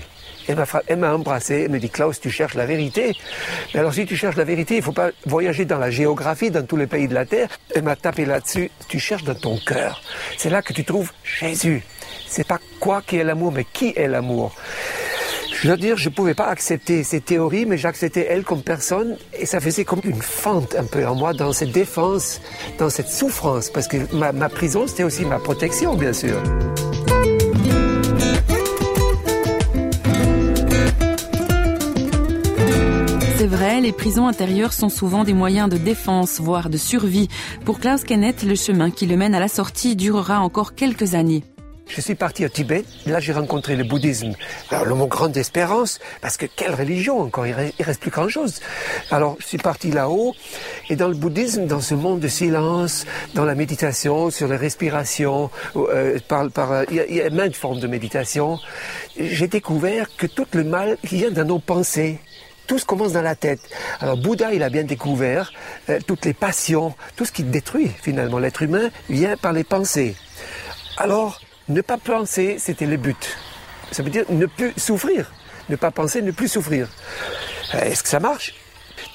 Elle 0.47 0.97
m'a 0.97 1.13
embrassé, 1.13 1.63
elle 1.65 1.71
me 1.71 1.79
dit 1.79 1.89
Klaus, 1.89 2.19
tu 2.19 2.29
cherches 2.29 2.53
la 2.53 2.67
vérité. 2.67 3.15
Mais 3.73 3.79
alors 3.79 3.93
si 3.93 4.05
tu 4.05 4.15
cherches 4.15 4.35
la 4.35 4.43
vérité, 4.43 4.75
il 4.75 4.79
ne 4.79 4.83
faut 4.83 4.91
pas 4.91 5.09
voyager 5.25 5.65
dans 5.65 5.77
la 5.77 5.91
géographie, 5.91 6.51
dans 6.51 6.65
tous 6.65 6.77
les 6.77 6.87
pays 6.87 7.07
de 7.07 7.13
la 7.13 7.25
Terre. 7.25 7.49
Elle 7.73 7.83
m'a 7.83 7.95
tapé 7.95 8.25
là-dessus, 8.25 8.69
tu 8.87 8.99
cherches 8.99 9.23
dans 9.23 9.35
ton 9.35 9.57
cœur. 9.57 10.01
C'est 10.37 10.49
là 10.49 10.61
que 10.61 10.73
tu 10.73 10.83
trouves 10.83 11.11
Jésus. 11.23 11.83
C'est 12.27 12.47
pas 12.47 12.59
quoi 12.79 13.01
qui 13.01 13.17
est 13.17 13.23
l'amour, 13.23 13.51
mais 13.51 13.63
qui 13.63 13.93
est 13.95 14.07
l'amour. 14.07 14.55
Je 15.61 15.69
veux 15.69 15.75
dire, 15.75 15.97
je 15.97 16.07
ne 16.07 16.13
pouvais 16.13 16.35
pas 16.35 16.45
accepter 16.45 17.03
ces 17.03 17.19
théories, 17.19 17.65
mais 17.65 17.77
j'acceptais 17.77 18.25
elle 18.29 18.43
comme 18.45 18.61
personne, 18.61 19.17
et 19.37 19.45
ça 19.45 19.59
faisait 19.59 19.83
comme 19.83 19.99
une 20.05 20.21
fente 20.21 20.73
un 20.75 20.85
peu 20.85 21.05
en 21.05 21.15
moi 21.15 21.33
dans 21.33 21.51
cette 21.51 21.73
défense, 21.73 22.39
dans 22.77 22.89
cette 22.89 23.09
souffrance, 23.09 23.69
parce 23.69 23.89
que 23.89 23.97
ma, 24.15 24.31
ma 24.31 24.47
prison, 24.47 24.87
c'était 24.87 25.03
aussi 25.03 25.25
ma 25.25 25.37
protection, 25.37 25.95
bien 25.95 26.13
sûr. 26.13 26.41
C'est 33.37 33.47
vrai, 33.47 33.81
les 33.81 33.91
prisons 33.91 34.27
intérieures 34.27 34.71
sont 34.71 34.89
souvent 34.89 35.25
des 35.25 35.33
moyens 35.33 35.67
de 35.67 35.77
défense, 35.77 36.39
voire 36.39 36.69
de 36.69 36.77
survie. 36.77 37.27
Pour 37.65 37.81
Klaus 37.81 38.05
Kenneth, 38.05 38.43
le 38.43 38.55
chemin 38.55 38.91
qui 38.91 39.07
le 39.07 39.17
mène 39.17 39.35
à 39.35 39.41
la 39.41 39.49
sortie 39.49 39.97
durera 39.97 40.39
encore 40.39 40.73
quelques 40.73 41.15
années. 41.15 41.43
Je 41.89 42.01
suis 42.01 42.13
parti 42.13 42.45
au 42.45 42.49
Tibet, 42.49 42.85
là 43.07 43.19
j'ai 43.19 43.33
rencontré 43.33 43.75
le 43.75 43.83
bouddhisme. 43.83 44.33
Alors 44.69 44.85
le 44.85 44.93
mot 44.93 45.07
grande 45.07 45.35
espérance, 45.35 45.99
parce 46.21 46.37
que 46.37 46.45
quelle 46.45 46.75
religion 46.75 47.19
encore, 47.19 47.47
il 47.47 47.53
reste, 47.53 47.73
reste 47.79 47.99
plus 47.99 48.11
grand 48.11 48.29
chose. 48.29 48.61
Alors 49.09 49.35
je 49.39 49.47
suis 49.47 49.57
parti 49.57 49.89
là-haut, 49.89 50.35
et 50.89 50.95
dans 50.95 51.07
le 51.07 51.15
bouddhisme, 51.15 51.65
dans 51.65 51.81
ce 51.81 51.95
monde 51.95 52.19
de 52.19 52.27
silence, 52.27 53.05
dans 53.33 53.43
la 53.43 53.55
méditation, 53.55 54.29
sur 54.29 54.47
la 54.47 54.55
respiration, 54.55 55.49
euh, 55.75 56.19
par, 56.27 56.49
par, 56.51 56.71
euh, 56.71 56.83
il, 56.91 56.95
y 56.97 56.99
a, 56.99 57.05
il 57.07 57.15
y 57.15 57.21
a 57.21 57.29
maintes 57.31 57.55
formes 57.55 57.79
de 57.79 57.87
méditation, 57.87 58.59
j'ai 59.19 59.47
découvert 59.47 60.15
que 60.15 60.27
tout 60.27 60.47
le 60.53 60.63
mal 60.63 60.97
vient 61.03 61.31
dans 61.31 61.45
nos 61.45 61.59
pensées 61.59 62.19
tout 62.67 62.77
commence 62.85 63.13
dans 63.13 63.23
la 63.23 63.33
tête. 63.33 63.61
Alors 63.99 64.15
Bouddha, 64.15 64.53
il 64.53 64.61
a 64.61 64.69
bien 64.69 64.83
découvert 64.83 65.51
euh, 65.89 65.97
toutes 66.05 66.25
les 66.25 66.35
passions, 66.35 66.93
tout 67.15 67.25
ce 67.25 67.31
qui 67.31 67.41
détruit 67.41 67.89
finalement 67.99 68.37
l'être 68.37 68.61
humain 68.61 68.91
vient 69.09 69.35
par 69.37 69.53
les 69.53 69.63
pensées. 69.63 70.15
Alors, 70.97 71.41
ne 71.69 71.81
pas 71.81 71.97
penser, 71.97 72.57
c'était 72.59 72.85
le 72.85 72.97
but. 72.97 73.37
Ça 73.91 74.03
veut 74.03 74.09
dire 74.09 74.25
ne 74.29 74.45
plus 74.45 74.73
souffrir. 74.77 75.31
Ne 75.69 75.75
pas 75.75 75.91
penser, 75.91 76.21
ne 76.21 76.31
plus 76.31 76.47
souffrir. 76.47 76.87
Euh, 77.75 77.81
est-ce 77.81 78.03
que 78.03 78.09
ça 78.09 78.19
marche? 78.19 78.53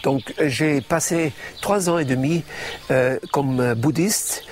Donc 0.03 0.33
j'ai 0.41 0.81
passé 0.81 1.33
trois 1.61 1.91
ans 1.91 1.99
et 1.99 2.05
demi 2.05 2.45
euh, 2.91 3.19
comme 3.33 3.75
bouddhiste. 3.75 4.45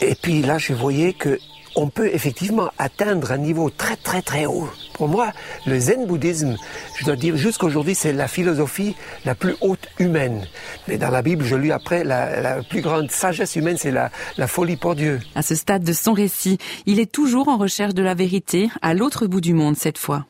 Et 0.00 0.14
puis 0.14 0.42
là, 0.42 0.58
je 0.58 0.72
voyais 0.72 1.12
que 1.12 1.38
on 1.76 1.88
peut 1.88 2.08
effectivement 2.12 2.70
atteindre 2.78 3.32
un 3.32 3.38
niveau 3.38 3.70
très 3.70 3.96
très 3.96 4.22
très 4.22 4.46
haut. 4.46 4.68
Pour 4.94 5.08
moi, 5.08 5.32
le 5.66 5.78
zen 5.78 6.06
bouddhisme, 6.06 6.56
je 6.98 7.04
dois 7.04 7.16
dire 7.16 7.36
jusqu'aujourd'hui, 7.36 7.94
c'est 7.94 8.12
la 8.12 8.28
philosophie 8.28 8.94
la 9.24 9.34
plus 9.34 9.56
haute 9.60 9.88
humaine. 9.98 10.46
Mais 10.88 10.98
dans 10.98 11.10
la 11.10 11.20
Bible, 11.20 11.44
je 11.44 11.56
lis 11.56 11.72
après, 11.72 12.04
la, 12.04 12.62
plus 12.62 12.80
grande 12.80 13.10
sagesse 13.10 13.56
humaine, 13.56 13.76
c'est 13.76 13.90
la, 13.90 14.10
la 14.38 14.46
folie 14.46 14.76
pour 14.76 14.94
Dieu. 14.94 15.20
À 15.34 15.42
ce 15.42 15.54
stade 15.54 15.82
de 15.82 15.92
son 15.92 16.12
récit, 16.12 16.58
il 16.86 17.00
est 17.00 17.10
toujours 17.10 17.48
en 17.48 17.58
recherche 17.58 17.94
de 17.94 18.02
la 18.02 18.14
vérité, 18.14 18.70
à 18.82 18.94
l'autre 18.94 19.26
bout 19.26 19.40
du 19.40 19.52
monde 19.52 19.76
cette 19.76 19.98
fois. 19.98 20.26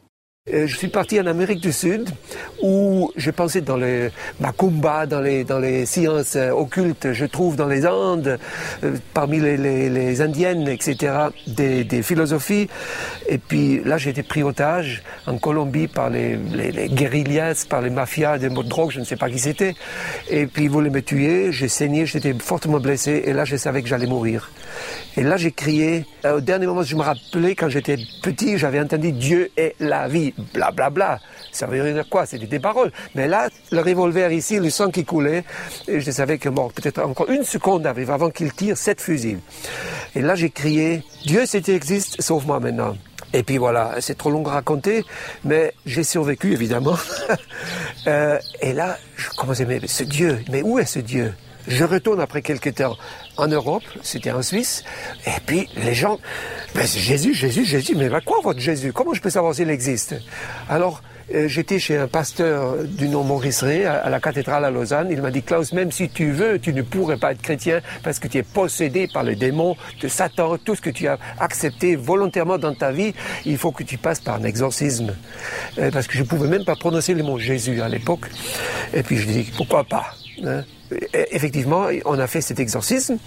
Euh, 0.52 0.66
je 0.66 0.76
suis 0.76 0.88
parti 0.88 1.18
en 1.18 1.26
Amérique 1.26 1.60
du 1.60 1.72
Sud 1.72 2.10
où 2.62 3.10
j'ai 3.16 3.32
pensé 3.32 3.62
dans 3.62 3.78
les 3.78 4.10
macumba, 4.40 5.06
dans 5.06 5.22
les, 5.22 5.42
dans 5.42 5.58
les 5.58 5.86
sciences 5.86 6.36
euh, 6.36 6.50
occultes. 6.50 7.14
Je 7.14 7.24
trouve 7.24 7.56
dans 7.56 7.66
les 7.66 7.86
Andes, 7.86 8.38
euh, 8.82 8.96
parmi 9.14 9.40
les, 9.40 9.56
les, 9.56 9.88
les, 9.88 10.20
Indiennes, 10.20 10.68
etc., 10.68 11.14
des, 11.46 11.84
des, 11.84 12.02
philosophies. 12.02 12.68
Et 13.26 13.38
puis 13.38 13.82
là, 13.84 13.96
j'ai 13.96 14.10
été 14.10 14.22
pris 14.22 14.42
otage 14.42 15.02
en 15.26 15.38
Colombie 15.38 15.88
par 15.88 16.10
les, 16.10 16.36
les, 16.36 16.90
par 17.70 17.80
les 17.80 17.88
mafias 17.88 18.36
des 18.36 18.50
mots 18.50 18.62
de 18.62 18.68
drogue, 18.68 18.90
je 18.90 19.00
ne 19.00 19.06
sais 19.06 19.16
pas 19.16 19.30
qui 19.30 19.38
c'était. 19.38 19.74
Et 20.28 20.46
puis 20.46 20.64
ils 20.64 20.70
voulaient 20.70 20.90
me 20.90 21.00
tuer, 21.00 21.52
j'ai 21.52 21.68
saigné, 21.68 22.04
j'étais 22.04 22.34
fortement 22.34 22.80
blessé. 22.80 23.22
Et 23.24 23.32
là, 23.32 23.46
je 23.46 23.56
savais 23.56 23.80
que 23.80 23.88
j'allais 23.88 24.06
mourir. 24.06 24.50
Et 25.16 25.22
là, 25.22 25.38
j'ai 25.38 25.52
crié. 25.52 26.04
Au 26.24 26.40
dernier 26.40 26.66
moment, 26.66 26.82
je 26.82 26.96
me 26.96 27.02
rappelais, 27.02 27.54
quand 27.54 27.70
j'étais 27.70 27.96
petit, 28.22 28.58
j'avais 28.58 28.80
entendu 28.80 29.12
Dieu 29.12 29.50
est 29.56 29.74
la 29.80 30.06
vie 30.06 30.33
bla 30.52 30.70
bla 30.70 30.90
bla. 30.90 31.20
Ça 31.52 31.66
veut 31.66 31.92
dire 31.92 32.08
quoi? 32.08 32.26
C'était 32.26 32.46
des 32.46 32.58
paroles. 32.58 32.92
Mais 33.14 33.28
là, 33.28 33.48
le 33.70 33.80
revolver 33.80 34.32
ici, 34.32 34.58
le 34.58 34.70
sang 34.70 34.90
qui 34.90 35.04
coulait, 35.04 35.44
et 35.88 36.00
je 36.00 36.10
savais 36.10 36.38
que 36.38 36.48
mort, 36.48 36.72
peut-être 36.72 37.02
encore 37.02 37.30
une 37.30 37.44
seconde 37.44 37.86
arrive 37.86 38.10
avant 38.10 38.30
qu'il 38.30 38.52
tire 38.52 38.76
sept 38.76 39.00
fusils. 39.00 39.38
Et 40.14 40.22
là, 40.22 40.34
j'ai 40.34 40.50
crié, 40.50 41.02
Dieu, 41.24 41.46
si 41.46 41.60
tu 41.62 41.72
existes, 41.72 42.20
sauve-moi 42.20 42.60
maintenant. 42.60 42.96
Et 43.32 43.42
puis 43.42 43.58
voilà, 43.58 43.96
c'est 43.98 44.16
trop 44.16 44.30
long 44.30 44.46
à 44.46 44.52
raconter, 44.52 45.04
mais 45.44 45.74
j'ai 45.86 46.04
survécu 46.04 46.52
évidemment. 46.52 46.96
euh, 48.06 48.38
et 48.60 48.72
là, 48.72 48.96
je 49.16 49.28
commençais, 49.30 49.64
mais 49.64 49.80
ce 49.86 50.04
Dieu, 50.04 50.38
mais 50.50 50.62
où 50.62 50.78
est 50.78 50.86
ce 50.86 51.00
Dieu? 51.00 51.34
Je 51.68 51.84
retourne 51.84 52.20
après 52.20 52.42
quelques 52.42 52.74
temps 52.74 52.96
en 53.36 53.46
Europe, 53.48 53.82
c'était 54.02 54.30
en 54.32 54.42
Suisse, 54.42 54.84
et 55.26 55.30
puis 55.46 55.68
les 55.76 55.94
gens, 55.94 56.18
ben 56.74 56.86
Jésus, 56.86 57.34
Jésus, 57.34 57.64
Jésus, 57.64 57.94
mais 57.96 58.08
va 58.08 58.20
quoi 58.20 58.38
votre 58.42 58.60
Jésus? 58.60 58.92
Comment 58.92 59.14
je 59.14 59.20
peux 59.20 59.30
savoir 59.30 59.54
s'il 59.54 59.70
existe? 59.70 60.14
Alors, 60.68 61.02
Euh, 61.34 61.48
J'étais 61.48 61.78
chez 61.78 61.96
un 61.96 62.06
pasteur 62.06 62.84
du 62.84 63.08
nom 63.08 63.24
Maurice 63.24 63.62
Ray 63.62 63.86
à, 63.86 64.10
la 64.10 64.20
cathédrale 64.20 64.62
à 64.62 64.70
Lausanne. 64.70 65.08
Il 65.10 65.22
m'a 65.22 65.30
dit 65.30 65.42
Klaus, 65.42 65.72
même 65.72 65.90
si 65.90 66.10
tu 66.10 66.32
veux, 66.32 66.58
tu 66.58 66.74
ne 66.74 66.82
pourrais 66.82 67.16
pas 67.16 67.32
être 67.32 67.40
chrétien 67.40 67.80
parce 68.02 68.18
que 68.18 68.28
tu 68.28 68.36
es 68.36 68.42
possédé 68.42 69.08
par 69.08 69.22
le 69.24 69.34
démon 69.34 69.74
de 70.02 70.08
Satan. 70.08 70.58
Tout 70.58 70.74
ce 70.74 70.82
que 70.82 70.90
tu 70.90 71.08
as 71.08 71.18
accepté 71.40 71.96
volontairement 71.96 72.58
dans 72.58 72.74
ta 72.74 72.92
vie, 72.92 73.14
il 73.46 73.56
faut 73.56 73.72
que 73.72 73.84
tu 73.84 73.96
passes 73.96 74.20
par 74.20 74.34
un 74.34 74.44
exorcisme. 74.44 75.16
Euh, 75.78 75.90
parce 75.90 76.06
que 76.08 76.18
je 76.18 76.24
pouvais 76.24 76.46
même 76.46 76.66
pas 76.66 76.76
prononcer 76.76 77.14
le 77.14 77.22
mot 77.22 77.38
Jésus 77.38 77.80
à 77.80 77.88
l'époque. 77.88 78.26
Et 78.92 79.02
puis 79.02 79.16
je 79.16 79.26
dis 79.26 79.50
pourquoi 79.56 79.84
pas. 79.84 80.04
hein? 80.44 80.62
Effectivement, 81.12 81.88
on 82.04 82.18
a 82.18 82.26
fait 82.26 82.40
cet 82.40 82.60
exorcisme. 82.60 83.18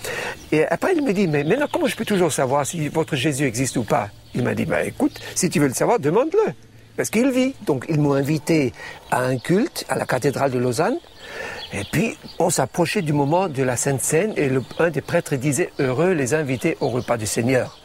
Et 0.51 0.65
après, 0.65 0.93
il 0.95 1.03
me 1.03 1.13
dit, 1.13 1.27
mais 1.27 1.43
maintenant, 1.43 1.67
comment 1.71 1.87
je 1.87 1.95
peux 1.95 2.05
toujours 2.05 2.31
savoir 2.31 2.65
si 2.65 2.87
votre 2.87 3.15
Jésus 3.15 3.45
existe 3.45 3.77
ou 3.77 3.83
pas? 3.83 4.09
Il 4.35 4.43
m'a 4.43 4.53
dit, 4.53 4.65
bah, 4.65 4.83
écoute, 4.83 5.19
si 5.35 5.49
tu 5.49 5.59
veux 5.59 5.67
le 5.67 5.73
savoir, 5.73 5.99
demande-le. 5.99 6.53
Parce 6.95 7.09
qu'il 7.09 7.29
vit. 7.29 7.53
Donc, 7.65 7.85
ils 7.89 7.99
m'ont 7.99 8.13
invité 8.13 8.73
à 9.11 9.23
un 9.23 9.37
culte 9.37 9.85
à 9.89 9.95
la 9.95 10.05
cathédrale 10.05 10.51
de 10.51 10.57
Lausanne. 10.57 10.97
Et 11.73 11.83
puis, 11.91 12.17
on 12.39 12.49
s'approchait 12.49 13.01
du 13.01 13.13
moment 13.13 13.49
de 13.49 13.63
la 13.63 13.75
Sainte 13.75 14.01
Seine 14.01 14.33
et 14.37 14.49
un 14.79 14.89
des 14.89 15.01
prêtres 15.01 15.35
disait, 15.35 15.71
heureux 15.79 16.13
les 16.13 16.33
invités 16.33 16.77
au 16.79 16.89
repas 16.89 17.17
du 17.17 17.25
Seigneur. 17.25 17.79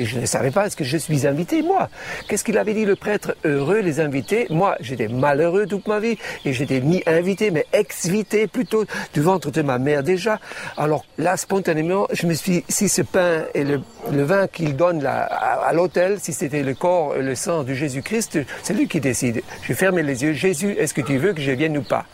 Et 0.00 0.06
je 0.06 0.18
ne 0.18 0.24
savais 0.24 0.50
pas, 0.50 0.66
est-ce 0.66 0.76
que 0.76 0.84
je 0.84 0.96
suis 0.96 1.26
invité, 1.26 1.60
moi 1.60 1.90
Qu'est-ce 2.26 2.42
qu'il 2.42 2.56
avait 2.56 2.72
dit 2.72 2.86
le 2.86 2.96
prêtre 2.96 3.36
Heureux 3.44 3.80
les 3.80 4.00
invités? 4.00 4.46
Moi, 4.48 4.74
j'étais 4.80 5.08
malheureux 5.08 5.66
toute 5.66 5.86
ma 5.86 6.00
vie 6.00 6.16
et 6.46 6.54
j'étais 6.54 6.80
ni 6.80 7.02
invité, 7.04 7.50
mais 7.50 7.66
exvité 7.74 8.46
plutôt 8.46 8.86
du 9.12 9.20
ventre 9.20 9.50
de 9.50 9.60
ma 9.60 9.76
mère 9.76 10.02
déjà. 10.02 10.40
Alors 10.78 11.04
là, 11.18 11.36
spontanément, 11.36 12.06
je 12.14 12.26
me 12.26 12.32
suis 12.32 12.50
dit, 12.52 12.64
si 12.70 12.88
ce 12.88 13.02
pain 13.02 13.44
et 13.52 13.62
le, 13.62 13.82
vin 14.10 14.46
qu'il 14.46 14.74
donne 14.74 15.02
là, 15.02 15.24
à, 15.24 15.66
à 15.68 15.72
l'hôtel, 15.74 16.18
si 16.18 16.32
c'était 16.32 16.62
le 16.62 16.72
corps 16.72 17.14
et 17.16 17.22
le 17.22 17.34
sang 17.34 17.62
de 17.62 17.74
Jésus-Christ, 17.74 18.38
c'est 18.62 18.72
lui 18.72 18.88
qui 18.88 19.00
décide. 19.00 19.42
Je 19.64 19.74
fermais 19.74 20.02
les 20.02 20.22
yeux. 20.22 20.32
Jésus, 20.32 20.76
est-ce 20.78 20.94
que 20.94 21.02
tu 21.02 21.18
veux 21.18 21.34
que 21.34 21.42
je 21.42 21.52
vienne 21.52 21.76
ou 21.76 21.82
pas? 21.82 22.06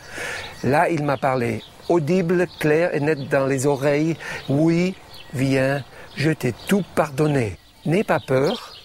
Là, 0.65 0.89
il 0.89 1.05
m'a 1.05 1.15
parlé, 1.15 1.61
audible, 1.87 2.47
clair 2.59 2.93
et 2.93 2.99
net 2.99 3.29
dans 3.29 3.45
les 3.45 3.65
oreilles. 3.65 4.17
Oui, 4.49 4.93
viens, 5.33 5.85
je 6.17 6.31
t'ai 6.31 6.53
tout 6.67 6.83
pardonné. 6.93 7.55
N'aie 7.87 8.03
pas 8.03 8.19
peur, 8.19 8.75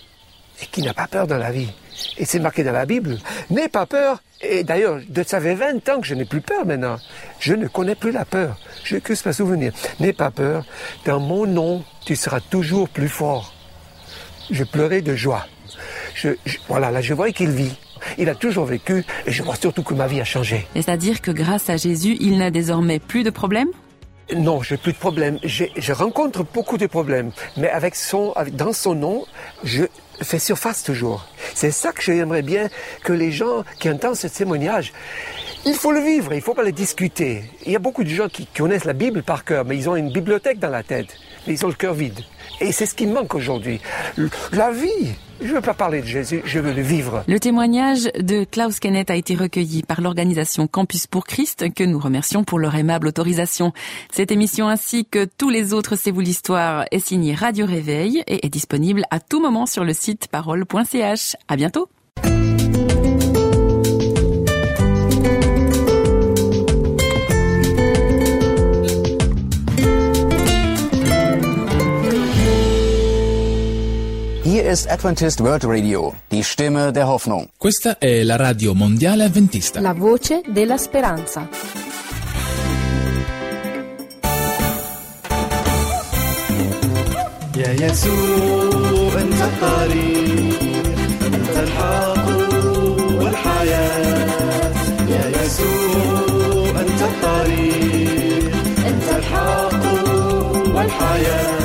et 0.62 0.66
qui 0.66 0.82
n'a 0.82 0.94
pas 0.94 1.06
peur 1.06 1.26
dans 1.26 1.38
la 1.38 1.50
vie. 1.50 1.68
Et 2.16 2.24
c'est 2.24 2.38
marqué 2.38 2.64
dans 2.64 2.72
la 2.72 2.86
Bible. 2.86 3.18
N'aie 3.50 3.68
pas 3.68 3.86
peur. 3.86 4.22
Et 4.40 4.64
d'ailleurs, 4.64 5.00
ça 5.26 5.40
fait 5.40 5.54
20 5.54 5.88
ans 5.88 6.00
que 6.00 6.06
je 6.06 6.14
n'ai 6.14 6.24
plus 6.24 6.40
peur 6.40 6.64
maintenant. 6.64 6.98
Je 7.38 7.54
ne 7.54 7.66
connais 7.68 7.94
plus 7.94 8.12
la 8.12 8.24
peur. 8.24 8.58
Je 8.84 8.96
que 8.96 9.14
ce 9.14 9.32
souvenir. 9.32 9.72
N'aie 10.00 10.12
pas 10.12 10.30
peur. 10.30 10.64
Dans 11.04 11.20
mon 11.20 11.46
nom, 11.46 11.84
tu 12.04 12.16
seras 12.16 12.40
toujours 12.40 12.88
plus 12.88 13.08
fort. 13.08 13.52
Je 14.50 14.64
pleurais 14.64 15.02
de 15.02 15.14
joie. 15.14 15.46
Voilà, 16.68 16.90
là, 16.90 17.00
je 17.00 17.14
vois 17.14 17.30
qu'il 17.32 17.50
vit. 17.50 17.76
Il 18.18 18.28
a 18.28 18.34
toujours 18.34 18.64
vécu 18.64 19.04
et 19.26 19.32
je 19.32 19.42
vois 19.42 19.54
surtout 19.54 19.82
que 19.82 19.94
ma 19.94 20.06
vie 20.08 20.20
a 20.20 20.24
changé. 20.24 20.66
C'est-à-dire 20.74 21.20
que 21.20 21.30
grâce 21.30 21.70
à 21.70 21.76
Jésus, 21.76 22.16
il 22.20 22.38
n'a 22.38 22.50
désormais 22.50 22.98
plus 22.98 23.22
de 23.22 23.30
problème 23.30 23.68
Non, 24.36 24.62
j'ai 24.62 24.76
plus 24.76 24.92
de 24.92 24.98
problèmes. 24.98 25.38
J'ai- 25.42 25.72
Je 25.76 25.92
rencontre 25.92 26.44
beaucoup 26.44 26.78
de 26.78 26.86
problèmes, 26.86 27.32
mais 27.56 27.68
avec 27.68 27.94
son, 27.94 28.34
dans 28.52 28.72
son 28.72 28.94
nom, 28.94 29.24
je 29.64 29.84
fais 30.22 30.38
surface 30.38 30.82
toujours. 30.84 31.26
C'est 31.54 31.70
ça 31.70 31.92
que 31.92 32.00
j'aimerais 32.02 32.42
bien 32.42 32.68
que 33.04 33.12
les 33.12 33.32
gens 33.32 33.64
qui 33.78 33.90
entendent 33.90 34.16
ce 34.16 34.28
témoignage, 34.28 34.92
il 35.64 35.74
faut 35.74 35.92
le 35.92 36.00
vivre, 36.00 36.32
il 36.32 36.40
faut 36.40 36.54
pas 36.54 36.62
le 36.62 36.72
discuter. 36.72 37.44
Il 37.66 37.72
y 37.72 37.76
a 37.76 37.78
beaucoup 37.78 38.04
de 38.04 38.08
gens 38.08 38.28
qui 38.28 38.46
connaissent 38.46 38.84
la 38.84 38.92
Bible 38.92 39.22
par 39.22 39.44
cœur, 39.44 39.64
mais 39.64 39.76
ils 39.76 39.88
ont 39.88 39.96
une 39.96 40.12
bibliothèque 40.12 40.58
dans 40.58 40.70
la 40.70 40.82
tête, 40.82 41.14
mais 41.46 41.54
ils 41.54 41.64
ont 41.64 41.68
le 41.68 41.74
cœur 41.74 41.94
vide. 41.94 42.20
Et 42.62 42.70
c'est 42.70 42.86
ce 42.86 42.94
qui 42.94 43.06
manque 43.06 43.34
aujourd'hui. 43.34 43.80
La 44.52 44.70
vie. 44.70 45.14
Je 45.40 45.48
ne 45.48 45.54
veux 45.54 45.60
pas 45.60 45.74
parler 45.74 46.00
de 46.00 46.06
Jésus, 46.06 46.40
je 46.44 46.60
veux 46.60 46.72
le 46.72 46.82
vivre. 46.82 47.24
Le 47.26 47.40
témoignage 47.40 48.04
de 48.16 48.44
Klaus 48.44 48.78
Kenneth 48.78 49.10
a 49.10 49.16
été 49.16 49.34
recueilli 49.34 49.82
par 49.82 50.00
l'organisation 50.00 50.68
Campus 50.68 51.08
pour 51.08 51.24
Christ, 51.24 51.74
que 51.74 51.82
nous 51.82 51.98
remercions 51.98 52.44
pour 52.44 52.60
leur 52.60 52.76
aimable 52.76 53.08
autorisation. 53.08 53.72
Cette 54.12 54.30
émission 54.30 54.68
ainsi 54.68 55.04
que 55.04 55.24
tous 55.24 55.50
les 55.50 55.72
autres 55.72 55.96
C'est 55.96 56.12
vous 56.12 56.20
l'histoire 56.20 56.84
est 56.92 57.04
signée 57.04 57.34
Radio 57.34 57.66
Réveil 57.66 58.22
et 58.28 58.46
est 58.46 58.50
disponible 58.50 59.02
à 59.10 59.18
tout 59.18 59.40
moment 59.40 59.66
sur 59.66 59.82
le 59.82 59.92
site 59.92 60.28
parole.ch. 60.28 61.34
À 61.48 61.56
bientôt! 61.56 61.88
ist 74.71 74.89
Adventist 74.89 75.41
World 75.41 75.65
Radio, 75.65 76.13
die 76.31 76.41
Stimme 76.41 76.93
der 76.93 77.05
Hoffnung. 77.07 77.49
Questa 77.57 77.97
è 77.97 78.23
la 78.23 78.37
radio 78.37 78.73
mondiale 78.73 79.25
adventista. 79.25 79.81
La 79.81 79.93
voce 79.93 80.41
della 80.47 80.77
speranza. 80.77 81.49
يا 87.57 87.71
يسوع 87.73 89.21
أنت 89.21 89.41
الطريق 89.41 90.59
أنت 91.25 91.57
الحق 91.57 92.27
والحياة 93.19 94.27
يا 95.09 95.43
يسوع 95.43 96.79
أنت 96.79 97.01
الطريق 97.01 98.51
أنت 98.87 99.07
الحق 99.17 99.83
والحياة 100.75 100.87
أنت 100.87 101.57
خلاصي 101.57 101.60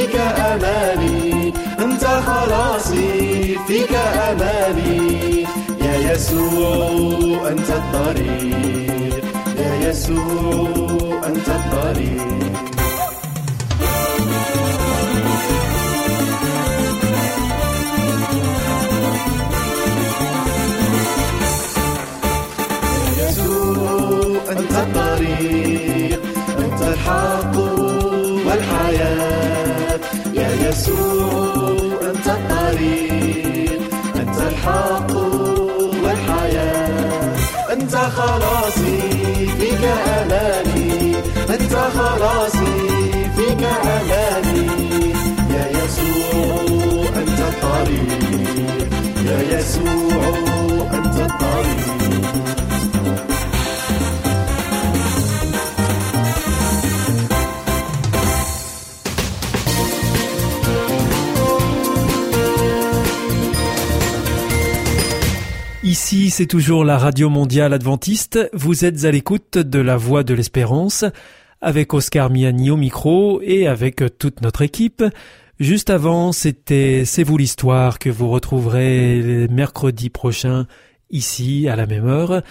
فيك 0.00 0.16
أماني 0.16 1.52
أنت 1.78 2.04
خلاصي 2.04 3.58
فيك 3.66 3.92
أماني. 4.30 5.46
يا 5.80 6.12
يسوع 6.12 7.48
أنت 7.48 7.70
الطريق. 7.70 9.24
يا 9.58 9.88
يسوع 9.88 11.20
أنت 11.26 11.48
الطريق. 11.48 12.49
أنت 42.19 42.19
خلاصي 42.19 42.89
فيك 43.35 43.63
أماني 43.63 44.67
يا 45.53 45.65
يسوع 45.71 47.07
أنت 47.15 47.39
الطريق 47.39 48.19
يا 49.25 49.57
يسوع 49.57 50.91
أنت 50.93 51.31
الطريق 51.31 51.85
Ici, 65.83 66.29
c'est 66.29 66.45
toujours 66.47 66.83
la 66.83 66.97
Radio 66.97 67.29
Mondiale 67.29 67.71
Adventiste. 67.71 68.49
Vous 68.53 68.83
êtes 68.85 69.05
à 69.05 69.11
l'écoute 69.11 69.57
de 69.57 69.79
la 69.79 69.95
Voix 69.97 70.23
de 70.23 70.33
l'Espérance 70.33 71.05
avec 71.60 71.92
Oscar 71.94 72.30
Miani 72.30 72.70
au 72.70 72.76
micro 72.76 73.40
et 73.42 73.66
avec 73.66 74.02
toute 74.18 74.40
notre 74.40 74.62
équipe. 74.62 75.04
Juste 75.58 75.90
avant, 75.90 76.32
c'était 76.32 77.04
C'est 77.04 77.22
vous 77.22 77.36
l'histoire 77.36 77.98
que 77.98 78.08
vous 78.08 78.28
retrouverez 78.30 79.46
mercredi 79.50 80.08
prochain 80.08 80.66
ici 81.10 81.68
à 81.68 81.76
la 81.76 81.86
même 81.86 82.06
heure. 82.06 82.42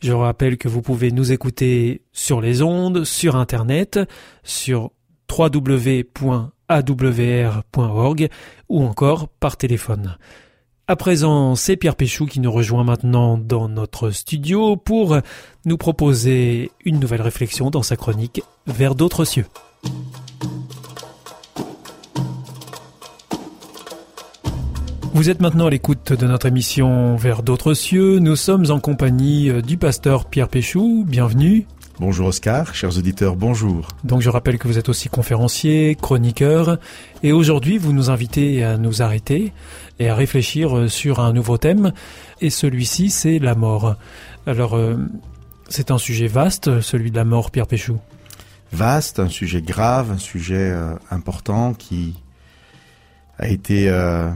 Je 0.00 0.12
rappelle 0.12 0.58
que 0.58 0.68
vous 0.68 0.82
pouvez 0.82 1.10
nous 1.10 1.32
écouter 1.32 2.02
sur 2.12 2.40
les 2.40 2.62
ondes, 2.62 3.04
sur 3.04 3.36
Internet, 3.36 3.98
sur 4.44 4.92
www.awr.org 5.30 6.18
ou 8.68 8.82
encore 8.82 9.28
par 9.28 9.56
téléphone. 9.56 10.16
À 10.90 10.96
présent, 10.96 11.54
c'est 11.54 11.76
Pierre 11.76 11.96
Péchou 11.96 12.24
qui 12.24 12.40
nous 12.40 12.50
rejoint 12.50 12.82
maintenant 12.82 13.36
dans 13.36 13.68
notre 13.68 14.08
studio 14.08 14.78
pour 14.78 15.18
nous 15.66 15.76
proposer 15.76 16.70
une 16.82 16.98
nouvelle 16.98 17.20
réflexion 17.20 17.68
dans 17.68 17.82
sa 17.82 17.94
chronique 17.96 18.42
Vers 18.66 18.94
d'autres 18.94 19.26
cieux. 19.26 19.44
Vous 25.12 25.28
êtes 25.28 25.40
maintenant 25.40 25.66
à 25.66 25.70
l'écoute 25.70 26.14
de 26.14 26.26
notre 26.26 26.46
émission 26.46 27.16
Vers 27.16 27.42
d'autres 27.42 27.74
cieux. 27.74 28.18
Nous 28.18 28.36
sommes 28.36 28.70
en 28.70 28.80
compagnie 28.80 29.50
euh, 29.50 29.60
du 29.60 29.76
pasteur 29.76 30.24
Pierre 30.24 30.48
Péchou. 30.48 31.04
Bienvenue. 31.06 31.66
Bonjour 32.00 32.28
Oscar, 32.28 32.74
chers 32.76 32.96
auditeurs, 32.96 33.34
bonjour. 33.34 33.88
Donc 34.04 34.20
je 34.20 34.30
rappelle 34.30 34.56
que 34.58 34.68
vous 34.68 34.78
êtes 34.78 34.88
aussi 34.88 35.08
conférencier, 35.08 35.96
chroniqueur, 36.00 36.78
et 37.24 37.32
aujourd'hui 37.32 37.76
vous 37.76 37.92
nous 37.92 38.08
invitez 38.08 38.62
à 38.62 38.76
nous 38.76 39.02
arrêter 39.02 39.52
et 39.98 40.08
à 40.08 40.14
réfléchir 40.14 40.76
euh, 40.78 40.88
sur 40.88 41.18
un 41.18 41.32
nouveau 41.32 41.58
thème. 41.58 41.92
Et 42.40 42.50
celui-ci, 42.50 43.10
c'est 43.10 43.40
la 43.40 43.56
mort. 43.56 43.96
Alors, 44.46 44.76
euh, 44.76 44.96
c'est 45.68 45.90
un 45.90 45.98
sujet 45.98 46.28
vaste, 46.28 46.80
celui 46.80 47.10
de 47.10 47.16
la 47.16 47.24
mort, 47.24 47.50
Pierre 47.50 47.66
Péchou. 47.66 47.98
Vaste, 48.72 49.18
un 49.18 49.28
sujet 49.28 49.60
grave, 49.60 50.12
un 50.12 50.18
sujet 50.18 50.70
euh, 50.70 50.94
important 51.10 51.74
qui 51.74 52.14
a 53.40 53.48
été 53.48 53.88
euh, 53.88 54.30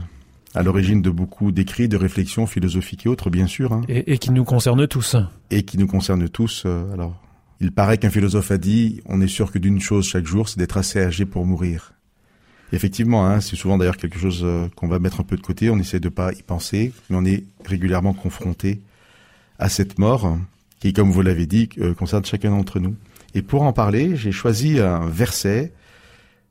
à 0.53 0.63
l'origine 0.63 1.01
de 1.01 1.09
beaucoup 1.09 1.53
d'écrits, 1.53 1.87
de 1.87 1.95
réflexions 1.97 2.45
philosophiques 2.45 3.05
et 3.05 3.09
autres, 3.09 3.29
bien 3.29 3.47
sûr. 3.47 3.71
hein. 3.71 3.83
Et, 3.87 4.11
et 4.13 4.17
qui 4.17 4.31
nous 4.31 4.43
concerne 4.43 4.85
tous. 4.85 5.15
et 5.49 5.63
qui 5.63 5.77
nous 5.77 5.87
concerne 5.87 6.27
tous. 6.27 6.65
alors, 6.65 7.15
il 7.63 7.71
paraît 7.71 7.97
qu'un 7.97 8.09
philosophe 8.09 8.51
a 8.51 8.57
dit 8.57 9.01
on 9.05 9.21
est 9.21 9.27
sûr 9.27 9.51
que 9.51 9.57
d'une 9.57 9.79
chose 9.79 10.05
chaque 10.05 10.25
jour, 10.25 10.49
c'est 10.49 10.59
d'être 10.59 10.77
assez 10.77 10.99
âgé 10.99 11.25
pour 11.25 11.45
mourir. 11.45 11.93
Et 12.71 12.75
effectivement, 12.75 13.25
hein, 13.25 13.39
c'est 13.39 13.55
souvent 13.55 13.77
d'ailleurs 13.77 13.97
quelque 13.97 14.19
chose 14.19 14.41
euh, 14.43 14.67
qu'on 14.75 14.87
va 14.87 14.99
mettre 14.99 15.21
un 15.21 15.23
peu 15.23 15.37
de 15.37 15.41
côté. 15.41 15.69
On 15.69 15.79
essaie 15.79 16.01
de 16.01 16.09
pas 16.09 16.33
y 16.33 16.43
penser, 16.43 16.91
mais 17.09 17.15
on 17.15 17.23
est 17.23 17.45
régulièrement 17.63 18.13
confronté 18.13 18.81
à 19.59 19.69
cette 19.69 19.97
mort 19.97 20.37
qui, 20.79 20.91
comme 20.91 21.09
vous 21.09 21.21
l'avez 21.21 21.45
dit, 21.45 21.69
euh, 21.79 21.93
concerne 21.93 22.25
chacun 22.25 22.51
d'entre 22.51 22.79
nous. 22.79 22.95
Et 23.33 23.41
pour 23.41 23.61
en 23.61 23.71
parler, 23.71 24.17
j'ai 24.17 24.33
choisi 24.33 24.79
un 24.79 25.07
verset 25.07 25.71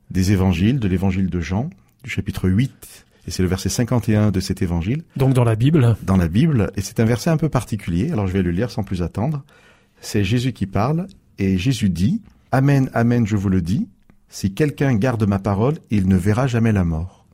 des 0.09 0.31
évangiles, 0.31 0.79
de 0.79 0.87
l'évangile 0.87 1.29
de 1.29 1.39
Jean, 1.39 1.69
du 2.03 2.09
chapitre 2.09 2.49
8, 2.49 3.05
et 3.27 3.31
c'est 3.31 3.43
le 3.43 3.49
verset 3.49 3.69
51 3.69 4.31
de 4.31 4.39
cet 4.39 4.61
évangile 4.61 5.03
Donc 5.15 5.33
dans 5.33 5.43
la 5.43 5.55
Bible, 5.55 5.95
dans 6.03 6.17
la 6.17 6.27
Bible, 6.27 6.71
et 6.75 6.81
c'est 6.81 6.99
un 6.99 7.05
verset 7.05 7.29
un 7.29 7.37
peu 7.37 7.49
particulier, 7.49 8.11
alors 8.11 8.27
je 8.27 8.33
vais 8.33 8.41
le 8.41 8.51
lire 8.51 8.69
sans 8.69 8.83
plus 8.83 9.01
attendre. 9.01 9.43
C'est 10.03 10.23
Jésus 10.23 10.53
qui 10.53 10.67
parle, 10.67 11.07
et 11.39 11.57
Jésus 11.57 11.89
dit, 11.89 12.21
Amen, 12.51 12.89
Amen, 12.93 13.25
je 13.25 13.35
vous 13.35 13.49
le 13.49 13.61
dis, 13.61 13.87
si 14.29 14.53
quelqu'un 14.53 14.93
garde 14.95 15.25
ma 15.27 15.39
parole, 15.39 15.75
il 15.91 16.07
ne 16.07 16.17
verra 16.17 16.45
jamais 16.45 16.71
la 16.71 16.83
mort. 16.83 17.25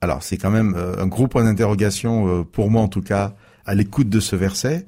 Alors 0.00 0.22
c'est 0.22 0.36
quand 0.36 0.50
même 0.50 0.74
euh, 0.76 1.02
un 1.02 1.06
gros 1.06 1.28
point 1.28 1.44
d'interrogation, 1.44 2.28
euh, 2.28 2.44
pour 2.44 2.70
moi 2.70 2.82
en 2.82 2.88
tout 2.88 3.02
cas, 3.02 3.34
à 3.64 3.74
l'écoute 3.74 4.08
de 4.08 4.20
ce 4.20 4.36
verset. 4.36 4.86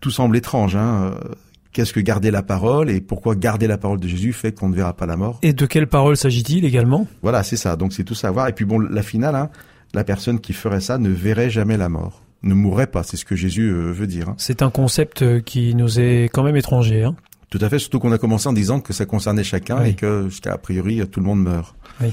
Tout 0.00 0.10
semble 0.10 0.36
étrange, 0.36 0.76
hein. 0.76 1.12
euh, 1.14 1.34
Qu'est-ce 1.72 1.92
que 1.92 2.00
garder 2.00 2.30
la 2.30 2.42
parole 2.42 2.88
et 2.88 3.00
pourquoi 3.00 3.34
garder 3.34 3.66
la 3.66 3.78
parole 3.78 3.98
de 3.98 4.06
Jésus 4.06 4.32
fait 4.32 4.52
qu'on 4.52 4.68
ne 4.68 4.76
verra 4.76 4.94
pas 4.94 5.06
la 5.06 5.16
mort 5.16 5.40
et 5.42 5.52
de 5.52 5.66
quelle 5.66 5.88
parole 5.88 6.16
s'agit-il 6.16 6.64
également? 6.64 7.08
Voilà, 7.20 7.42
c'est 7.42 7.56
ça. 7.56 7.74
Donc 7.74 7.92
c'est 7.92 8.04
tout 8.04 8.14
savoir. 8.14 8.46
Et 8.46 8.52
puis 8.52 8.64
bon, 8.64 8.78
la 8.78 9.02
finale, 9.02 9.34
hein, 9.34 9.50
la 9.92 10.04
personne 10.04 10.38
qui 10.38 10.52
ferait 10.52 10.80
ça 10.80 10.98
ne 10.98 11.08
verrait 11.08 11.50
jamais 11.50 11.76
la 11.76 11.88
mort, 11.88 12.22
ne 12.44 12.54
mourrait 12.54 12.86
pas. 12.86 13.02
C'est 13.02 13.16
ce 13.16 13.24
que 13.24 13.34
Jésus 13.36 13.68
euh, 13.70 13.90
veut 13.92 14.06
dire. 14.06 14.28
hein. 14.30 14.34
C'est 14.38 14.62
un 14.62 14.70
concept 14.70 15.22
euh, 15.22 15.40
qui 15.40 15.74
nous 15.74 15.98
est 15.98 16.24
quand 16.32 16.42
même 16.42 16.56
étranger. 16.56 17.02
Hein 17.04 17.16
Tout 17.50 17.58
à 17.60 17.68
fait. 17.68 17.78
Surtout 17.78 17.98
qu'on 17.98 18.12
a 18.12 18.18
commencé 18.18 18.48
en 18.48 18.52
disant 18.52 18.80
que 18.80 18.92
ça 18.92 19.06
concernait 19.06 19.44
chacun 19.44 19.80
Oui. 19.82 19.90
et 19.90 19.94
que 19.94 20.28
jusqu'à 20.28 20.56
priori 20.58 21.00
tout 21.08 21.20
le 21.20 21.26
monde 21.26 21.42
meurt. 21.42 21.74
Oui. 22.00 22.12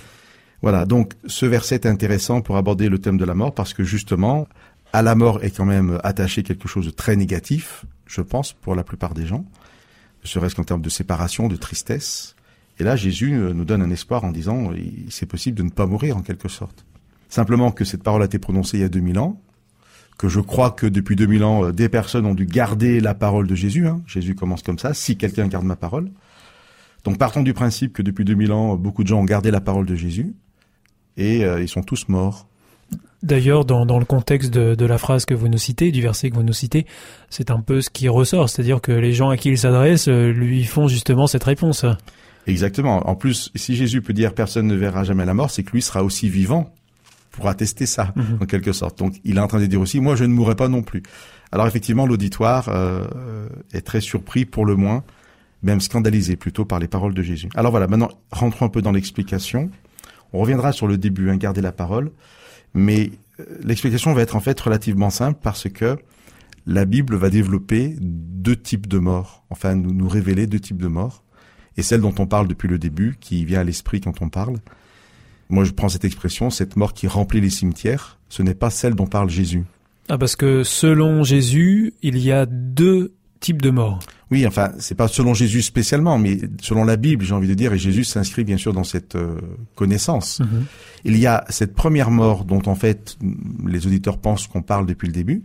Voilà. 0.62 0.86
Donc 0.86 1.14
ce 1.28 1.46
verset 1.46 1.76
est 1.76 1.86
intéressant 1.88 2.42
pour 2.42 2.58
aborder 2.58 2.90
le 2.90 3.00
thème 3.00 3.18
de 3.18 3.26
la 3.26 3.34
mort 3.36 3.54
parce 3.54 3.74
que 3.74 3.84
justement, 3.84 4.48
à 4.94 5.02
la 5.02 5.16
mort 5.16 5.44
est 5.44 5.56
quand 5.56 5.66
même 5.66 6.00
attaché 6.04 6.44
quelque 6.44 6.68
chose 6.68 6.86
de 6.86 6.92
très 6.92 7.16
négatif, 7.16 7.86
je 8.08 8.22
pense, 8.22 8.54
pour 8.54 8.76
la 8.76 8.84
plupart 8.84 9.14
des 9.14 9.26
gens, 9.26 9.46
ne 10.24 10.28
serait-ce 10.28 10.56
qu'en 10.56 10.64
termes 10.64 10.82
de 10.82 10.90
séparation, 10.90 11.48
de 11.48 11.56
tristesse. 11.56 12.36
Et 12.80 12.84
là, 12.84 12.96
Jésus 12.96 13.34
euh, 13.34 13.54
nous 13.54 13.66
donne 13.66 13.82
un 13.82 13.90
espoir 13.92 14.24
en 14.24 14.32
disant, 14.32 14.72
c'est 15.10 15.26
possible 15.26 15.58
de 15.58 15.64
ne 15.64 15.70
pas 15.70 15.86
mourir 15.86 16.18
en 16.18 16.22
quelque 16.22 16.48
sorte. 16.50 16.86
Simplement 17.30 17.72
que 17.72 17.86
cette 17.86 18.04
parole 18.04 18.22
a 18.22 18.26
été 18.26 18.38
prononcée 18.40 18.78
il 18.78 18.82
y 18.82 18.84
a 18.84 18.90
2000 18.90 19.18
ans, 19.20 19.42
que 20.22 20.30
je 20.30 20.40
crois 20.40 20.70
que 20.70 20.86
depuis 20.86 21.16
2000 21.16 21.44
ans, 21.44 21.66
euh, 21.66 21.72
des 21.72 21.90
personnes 21.90 22.28
ont 22.28 22.36
dû 22.36 22.46
garder 22.46 23.00
la 23.00 23.16
parole 23.16 23.48
de 23.48 23.56
Jésus. 23.56 23.88
hein. 23.88 24.02
Jésus 24.06 24.36
commence 24.36 24.62
comme 24.62 24.78
ça, 24.78 24.94
si 24.94 25.18
quelqu'un 25.18 25.48
garde 25.48 25.66
ma 25.66 25.76
parole. 25.76 26.12
Donc 27.04 27.18
partons 27.18 27.42
du 27.42 27.54
principe 27.56 27.92
que 27.92 28.04
depuis 28.04 28.24
2000 28.24 28.52
ans, 28.52 28.76
beaucoup 28.76 29.02
de 29.02 29.08
gens 29.08 29.20
ont 29.20 29.26
gardé 29.26 29.50
la 29.50 29.62
parole 29.62 29.88
de 29.88 29.96
Jésus, 29.96 30.36
et 31.18 31.44
euh, 31.44 31.60
ils 31.60 31.68
sont 31.68 31.82
tous 31.82 32.08
morts. 32.08 32.48
D'ailleurs, 33.24 33.66
dans, 33.66 33.88
dans 33.88 33.98
le 33.98 34.06
contexte 34.06 34.52
de, 34.54 34.76
de 34.76 34.86
la 34.86 35.00
phrase 35.00 35.26
que 35.26 35.34
vous 35.34 35.48
nous 35.48 35.58
citez, 35.58 35.92
du 35.92 36.04
verset 36.04 36.30
que 36.30 36.36
vous 36.36 36.44
nous 36.44 36.54
citez, 36.54 36.86
c'est 37.32 37.50
un 37.50 37.62
peu 37.62 37.82
ce 37.82 37.90
qui 37.90 38.08
ressort, 38.08 38.48
c'est-à-dire 38.48 38.80
que 38.80 38.92
les 38.92 39.14
gens 39.14 39.32
à 39.32 39.38
qui 39.38 39.50
il 39.50 39.58
s'adresse 39.58 40.08
euh, 40.08 40.32
lui 40.32 40.66
font 40.66 40.88
justement 40.88 41.26
cette 41.26 41.46
réponse. 41.46 41.84
Exactement. 42.46 43.10
En 43.10 43.16
plus, 43.16 43.50
si 43.56 43.76
Jésus 43.76 44.04
peut 44.04 44.14
dire 44.14 44.36
personne 44.36 44.68
ne 44.68 44.76
verra 44.76 45.04
jamais 45.04 45.26
la 45.26 45.34
mort, 45.34 45.50
c'est 45.50 45.64
que 45.64 45.72
lui 45.72 45.82
sera 45.82 46.04
aussi 46.04 46.30
vivant 46.30 46.72
pour 47.32 47.48
attester 47.48 47.86
ça, 47.86 48.14
Mhm. 48.16 48.38
en 48.42 48.46
quelque 48.46 48.72
sorte. 48.74 48.98
Donc, 49.00 49.16
il 49.24 49.38
est 49.38 49.42
en 49.42 49.48
train 49.48 49.60
de 49.60 49.66
dire 49.66 49.82
aussi, 49.82 50.00
moi, 50.00 50.16
je 50.16 50.24
ne 50.26 50.34
mourrai 50.34 50.56
pas 50.56 50.68
non 50.68 50.84
plus. 50.84 51.02
Alors, 51.52 51.66
effectivement, 51.68 52.06
l'auditoire 52.06 52.70
euh, 52.70 53.06
euh, 53.16 53.50
est 53.74 53.82
très 53.82 54.02
surpris, 54.02 54.46
pour 54.46 54.66
le 54.66 54.76
moins, 54.76 55.04
même 55.64 55.80
scandalisé 55.82 56.36
plutôt 56.36 56.66
par 56.66 56.80
les 56.80 56.88
paroles 56.88 57.14
de 57.14 57.22
Jésus. 57.22 57.50
Alors 57.56 57.72
voilà, 57.72 57.88
maintenant, 57.88 58.10
rentrons 58.32 58.66
un 58.66 58.70
peu 58.70 58.82
dans 58.82 58.92
l'explication. 58.92 59.70
On 60.34 60.40
reviendra 60.40 60.72
sur 60.72 60.88
le 60.88 60.98
début, 60.98 61.30
hein, 61.30 61.38
garder 61.38 61.62
la 61.62 61.72
parole. 61.72 62.12
Mais 62.74 63.12
euh, 63.40 63.46
l'explication 63.64 64.14
va 64.14 64.22
être 64.22 64.36
en 64.36 64.40
fait 64.40 64.60
relativement 64.60 65.10
simple 65.10 65.40
parce 65.42 65.70
que 65.70 65.98
la 66.66 66.86
Bible 66.86 67.16
va 67.16 67.30
développer 67.30 67.96
deux 68.00 68.56
types 68.56 68.88
de 68.88 68.98
morts, 69.00 69.44
enfin 69.50 69.76
nous, 69.76 69.94
nous 69.94 70.08
révéler 70.08 70.48
deux 70.48 70.60
types 70.60 70.82
de 70.82 70.88
morts, 70.88 71.24
et 71.76 71.82
celle 71.82 72.02
dont 72.02 72.14
on 72.20 72.28
parle 72.28 72.48
depuis 72.48 72.68
le 72.68 72.78
début, 72.78 73.18
qui 73.20 73.46
vient 73.46 73.60
à 73.62 73.64
l'esprit 73.64 74.00
quand 74.02 74.22
on 74.22 74.30
parle. 74.30 74.58
Moi 75.52 75.64
je 75.64 75.72
prends 75.72 75.90
cette 75.90 76.06
expression, 76.06 76.50
cette 76.50 76.76
mort 76.76 76.94
qui 76.94 77.08
remplit 77.08 77.42
les 77.42 77.50
cimetières, 77.50 78.20
ce 78.30 78.42
n'est 78.42 78.56
pas 78.56 78.70
celle 78.70 78.96
dont 78.96 79.08
parle 79.08 79.30
Jésus. 79.30 79.64
Ah, 80.10 80.18
parce 80.18 80.36
que 80.36 80.64
selon 80.64 81.24
Jésus, 81.24 81.94
il 82.02 82.18
y 82.18 82.32
a 82.32 82.46
deux 82.46 83.14
types 83.40 83.62
de 83.62 83.70
morts. 83.70 84.00
Oui, 84.30 84.48
enfin, 84.48 84.72
c'est 84.80 84.96
pas 84.96 85.10
selon 85.10 85.34
Jésus 85.34 85.62
spécialement, 85.62 86.18
mais 86.18 86.40
selon 86.62 86.86
la 86.86 86.96
Bible, 86.96 87.26
j'ai 87.26 87.34
envie 87.34 87.50
de 87.50 87.54
dire, 87.54 87.74
et 87.74 87.78
Jésus 87.78 88.06
s'inscrit 88.06 88.46
bien 88.46 88.56
sûr 88.56 88.72
dans 88.72 88.86
cette 88.86 89.16
euh, 89.16 89.40
connaissance. 89.76 90.40
Mhm. 90.40 90.66
Il 91.04 91.18
y 91.18 91.28
a 91.28 91.44
cette 91.50 91.74
première 91.76 92.12
mort 92.12 92.46
dont 92.46 92.62
en 92.66 92.76
fait 92.76 93.18
les 93.68 93.88
auditeurs 93.88 94.18
pensent 94.18 94.48
qu'on 94.48 94.62
parle 94.62 94.86
depuis 94.86 95.08
le 95.08 95.14
début, 95.14 95.44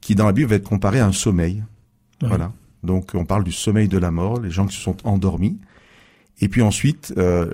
qui 0.00 0.14
dans 0.14 0.26
la 0.26 0.32
Bible 0.32 0.50
va 0.50 0.56
être 0.56 0.68
comparée 0.68 1.00
à 1.00 1.06
un 1.06 1.12
sommeil. 1.12 1.64
Ouais. 2.22 2.28
Voilà. 2.28 2.52
Donc 2.84 3.10
on 3.14 3.24
parle 3.24 3.42
du 3.42 3.52
sommeil 3.52 3.88
de 3.88 3.98
la 3.98 4.10
mort, 4.10 4.40
les 4.40 4.50
gens 4.50 4.66
qui 4.66 4.76
se 4.76 4.82
sont 4.82 4.96
endormis. 5.04 5.58
Et 6.40 6.48
puis 6.48 6.62
ensuite, 6.62 7.14
euh, 7.16 7.52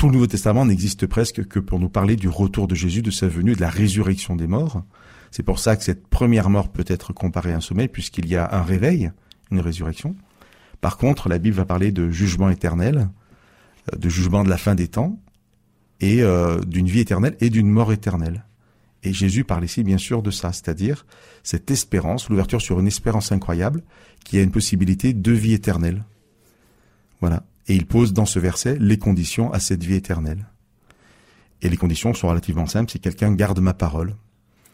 tout 0.00 0.06
le 0.06 0.14
Nouveau 0.14 0.28
Testament 0.28 0.64
n'existe 0.64 1.06
presque 1.06 1.46
que 1.46 1.58
pour 1.58 1.78
nous 1.78 1.90
parler 1.90 2.16
du 2.16 2.30
retour 2.30 2.66
de 2.66 2.74
Jésus, 2.74 3.02
de 3.02 3.10
sa 3.10 3.28
venue, 3.28 3.52
de 3.54 3.60
la 3.60 3.68
résurrection 3.68 4.34
des 4.34 4.46
morts. 4.46 4.82
C'est 5.30 5.42
pour 5.42 5.58
ça 5.58 5.76
que 5.76 5.84
cette 5.84 6.06
première 6.06 6.48
mort 6.48 6.70
peut 6.70 6.86
être 6.86 7.12
comparée 7.12 7.52
à 7.52 7.56
un 7.56 7.60
sommeil, 7.60 7.88
puisqu'il 7.88 8.26
y 8.26 8.34
a 8.34 8.48
un 8.50 8.62
réveil, 8.62 9.10
une 9.50 9.60
résurrection. 9.60 10.16
Par 10.80 10.96
contre, 10.96 11.28
la 11.28 11.36
Bible 11.36 11.54
va 11.54 11.66
parler 11.66 11.92
de 11.92 12.08
jugement 12.10 12.48
éternel, 12.48 13.10
de 13.94 14.08
jugement 14.08 14.42
de 14.42 14.48
la 14.48 14.56
fin 14.56 14.74
des 14.74 14.88
temps, 14.88 15.20
et 16.00 16.22
euh, 16.22 16.62
d'une 16.62 16.86
vie 16.86 17.00
éternelle 17.00 17.36
et 17.42 17.50
d'une 17.50 17.68
mort 17.68 17.92
éternelle. 17.92 18.46
Et 19.02 19.12
Jésus 19.12 19.44
parle 19.44 19.64
ici 19.64 19.84
bien 19.84 19.98
sûr 19.98 20.22
de 20.22 20.30
ça, 20.30 20.54
c'est-à-dire 20.54 21.04
cette 21.42 21.70
espérance, 21.70 22.30
l'ouverture 22.30 22.62
sur 22.62 22.80
une 22.80 22.86
espérance 22.86 23.32
incroyable, 23.32 23.82
qui 24.24 24.38
a 24.38 24.42
une 24.42 24.50
possibilité 24.50 25.12
de 25.12 25.32
vie 25.32 25.52
éternelle. 25.52 26.04
Voilà. 27.20 27.44
Et 27.70 27.74
il 27.76 27.86
pose 27.86 28.12
dans 28.12 28.26
ce 28.26 28.40
verset 28.40 28.76
les 28.80 28.98
conditions 28.98 29.52
à 29.52 29.60
cette 29.60 29.84
vie 29.84 29.94
éternelle. 29.94 30.48
Et 31.62 31.68
les 31.68 31.76
conditions 31.76 32.12
sont 32.14 32.26
relativement 32.26 32.66
simples, 32.66 32.90
c'est 32.90 32.98
quelqu'un 32.98 33.32
garde 33.32 33.60
ma 33.60 33.74
parole. 33.74 34.16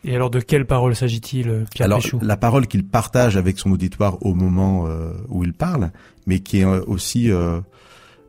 Et 0.03 0.15
alors, 0.15 0.31
de 0.31 0.41
quelle 0.41 0.67
parole 0.67 0.97
s'agit-il, 0.97 1.51
euh, 1.51 1.65
Pierre 1.71 1.87
Alors, 1.87 1.99
Péchou 2.01 2.21
la 2.23 2.39
parole 2.39 2.67
qu'il 2.67 2.87
partage 2.87 3.37
avec 3.37 3.59
son 3.59 3.71
auditoire 3.71 4.25
au 4.25 4.33
moment 4.33 4.87
euh, 4.87 5.13
où 5.29 5.45
il 5.45 5.53
parle, 5.53 5.91
mais 6.27 6.41
qui 6.41 6.61
est 6.61 6.65
euh, 6.65 6.81
aussi 6.87 7.31
euh, 7.31 7.61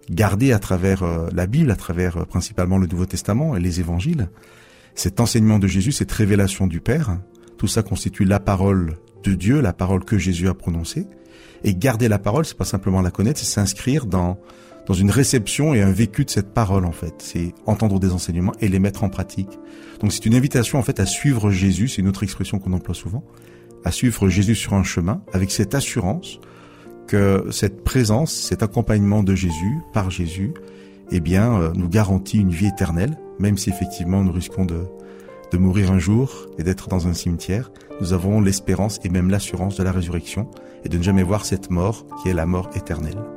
gardée 0.09 0.51
à 0.51 0.59
travers 0.59 1.03
euh, 1.03 1.29
la 1.31 1.47
Bible, 1.47 1.71
à 1.71 1.77
travers 1.77 2.25
principalement 2.25 2.77
le 2.77 2.87
Nouveau 2.87 3.05
Testament 3.05 3.55
et 3.55 3.61
les 3.61 3.79
évangiles. 3.79 4.27
Cet 4.95 5.21
enseignement 5.21 5.59
de 5.59 5.67
Jésus, 5.67 5.93
cette 5.93 6.11
révélation 6.11 6.67
du 6.67 6.81
Père, 6.81 7.19
tout 7.57 7.67
ça 7.67 7.83
constitue 7.83 8.25
la 8.25 8.41
parole 8.41 8.97
de 9.23 9.33
Dieu, 9.33 9.61
la 9.61 9.71
parole 9.71 10.03
que 10.03 10.17
Jésus 10.17 10.49
a 10.49 10.53
prononcée. 10.53 11.07
Et 11.63 11.75
garder 11.75 12.07
la 12.07 12.19
parole, 12.19 12.45
c'est 12.45 12.57
pas 12.57 12.65
simplement 12.65 13.01
la 13.01 13.11
connaître, 13.11 13.39
c'est 13.39 13.45
s'inscrire 13.45 14.05
dans 14.05 14.37
dans 14.87 14.93
une 14.93 15.11
réception 15.11 15.73
et 15.73 15.81
un 15.81 15.91
vécu 15.91 16.23
de 16.23 16.29
cette 16.29 16.53
parole 16.53 16.85
en 16.85 16.91
fait. 16.91 17.13
C'est 17.19 17.53
entendre 17.65 17.99
des 17.99 18.13
enseignements 18.13 18.53
et 18.61 18.69
les 18.69 18.79
mettre 18.79 19.03
en 19.03 19.09
pratique. 19.09 19.59
Donc 19.99 20.13
c'est 20.13 20.25
une 20.25 20.33
invitation 20.33 20.79
en 20.79 20.81
fait 20.81 20.99
à 20.99 21.05
suivre 21.05 21.51
Jésus, 21.51 21.89
c'est 21.89 22.01
une 22.01 22.07
autre 22.07 22.23
expression 22.23 22.57
qu'on 22.57 22.73
emploie 22.73 22.95
souvent, 22.95 23.23
à 23.83 23.91
suivre 23.91 24.29
Jésus 24.29 24.55
sur 24.55 24.73
un 24.73 24.83
chemin 24.83 25.21
avec 25.33 25.51
cette 25.51 25.75
assurance 25.75 26.39
que 27.07 27.47
cette 27.51 27.83
présence, 27.83 28.33
cet 28.33 28.63
accompagnement 28.63 29.23
de 29.23 29.35
Jésus 29.35 29.77
par 29.93 30.09
Jésus, 30.09 30.53
eh 31.11 31.19
bien 31.19 31.59
euh, 31.59 31.71
nous 31.73 31.89
garantit 31.89 32.39
une 32.39 32.51
vie 32.51 32.67
éternelle, 32.67 33.17
même 33.39 33.57
si 33.57 33.69
effectivement 33.69 34.23
nous 34.23 34.31
risquons 34.31 34.65
de 34.65 34.85
de 35.51 35.57
mourir 35.57 35.91
un 35.91 35.99
jour 35.99 36.47
et 36.57 36.63
d'être 36.63 36.89
dans 36.89 37.07
un 37.07 37.13
cimetière, 37.13 37.71
nous 38.01 38.13
avons 38.13 38.41
l'espérance 38.41 38.99
et 39.03 39.09
même 39.09 39.29
l'assurance 39.29 39.77
de 39.77 39.83
la 39.83 39.91
résurrection 39.91 40.49
et 40.83 40.89
de 40.89 40.97
ne 40.97 41.03
jamais 41.03 41.23
voir 41.23 41.45
cette 41.45 41.69
mort 41.69 42.05
qui 42.21 42.29
est 42.29 42.33
la 42.33 42.45
mort 42.45 42.69
éternelle. 42.75 43.36